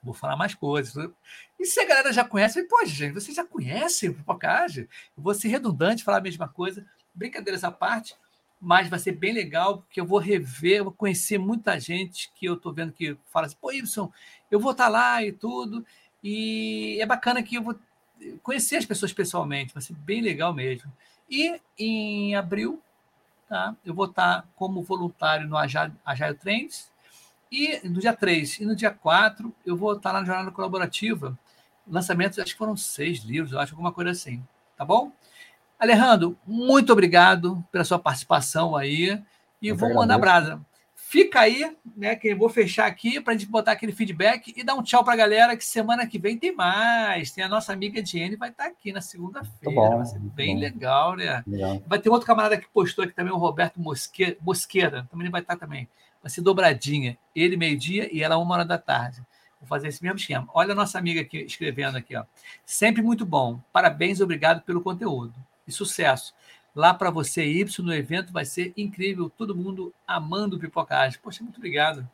[0.03, 1.11] vou falar mais coisas.
[1.59, 4.89] E se a galera já conhece, pô, gente, você já conhece o Pipocage?
[5.17, 6.85] Eu vou ser redundante, falar a mesma coisa.
[7.15, 8.17] Brincadeiras à parte,
[8.61, 12.47] mas vai ser bem legal, porque eu vou rever, eu vou conhecer muita gente que
[12.47, 14.13] eu estou vendo que fala assim, pô, Ibson,
[14.51, 15.87] eu vou estar tá lá e tudo.
[16.23, 17.79] E é bacana que eu vou
[18.43, 20.91] conhecer as pessoas pessoalmente, vai ser bem legal mesmo.
[21.31, 22.83] E em abril,
[23.49, 26.93] tá, eu vou estar como voluntário no Agile, Agile Trends,
[27.51, 31.39] e no dia 3 e no dia 4 eu vou estar lá na jornada colaborativa,
[31.87, 34.43] lançamentos, acho que foram seis livros, eu acho, alguma coisa assim.
[34.77, 35.13] Tá bom?
[35.79, 39.23] Alejandro, muito obrigado pela sua participação aí.
[39.61, 40.61] E eu vou mandar brasa.
[41.15, 42.17] Fica aí, né?
[42.17, 45.05] Que eu vou fechar aqui para a gente botar aquele feedback e dar um tchau
[45.05, 45.57] para a galera.
[45.57, 47.31] Que semana que vem tem mais.
[47.31, 49.97] Tem a nossa amiga Diene, vai estar tá aqui na segunda-feira.
[49.97, 50.61] Vai ser bem bom.
[50.63, 51.45] legal, né?
[51.47, 51.81] Legal.
[51.87, 54.37] Vai ter outro camarada que postou aqui também, o Roberto Mosqueira.
[54.41, 55.89] Mosqueira também vai estar tá também.
[56.21, 57.17] Vai ser dobradinha.
[57.33, 59.23] Ele meio-dia e ela uma hora da tarde.
[59.61, 60.49] Vou fazer esse mesmo esquema.
[60.53, 62.25] Olha a nossa amiga aqui escrevendo aqui, ó.
[62.67, 63.61] Sempre muito bom.
[63.73, 65.33] Parabéns, obrigado pelo conteúdo.
[65.65, 66.35] E sucesso.
[66.75, 69.31] Lá para você, Y, no evento vai ser incrível.
[69.31, 71.19] Todo mundo amando pipocagem.
[71.23, 72.09] Poxa, muito obrigado.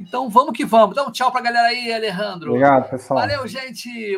[0.00, 0.96] Então vamos que vamos.
[0.96, 2.50] Dá um tchau para a galera aí, Alejandro.
[2.50, 3.20] Obrigado, pessoal.
[3.20, 4.16] Valeu, gente.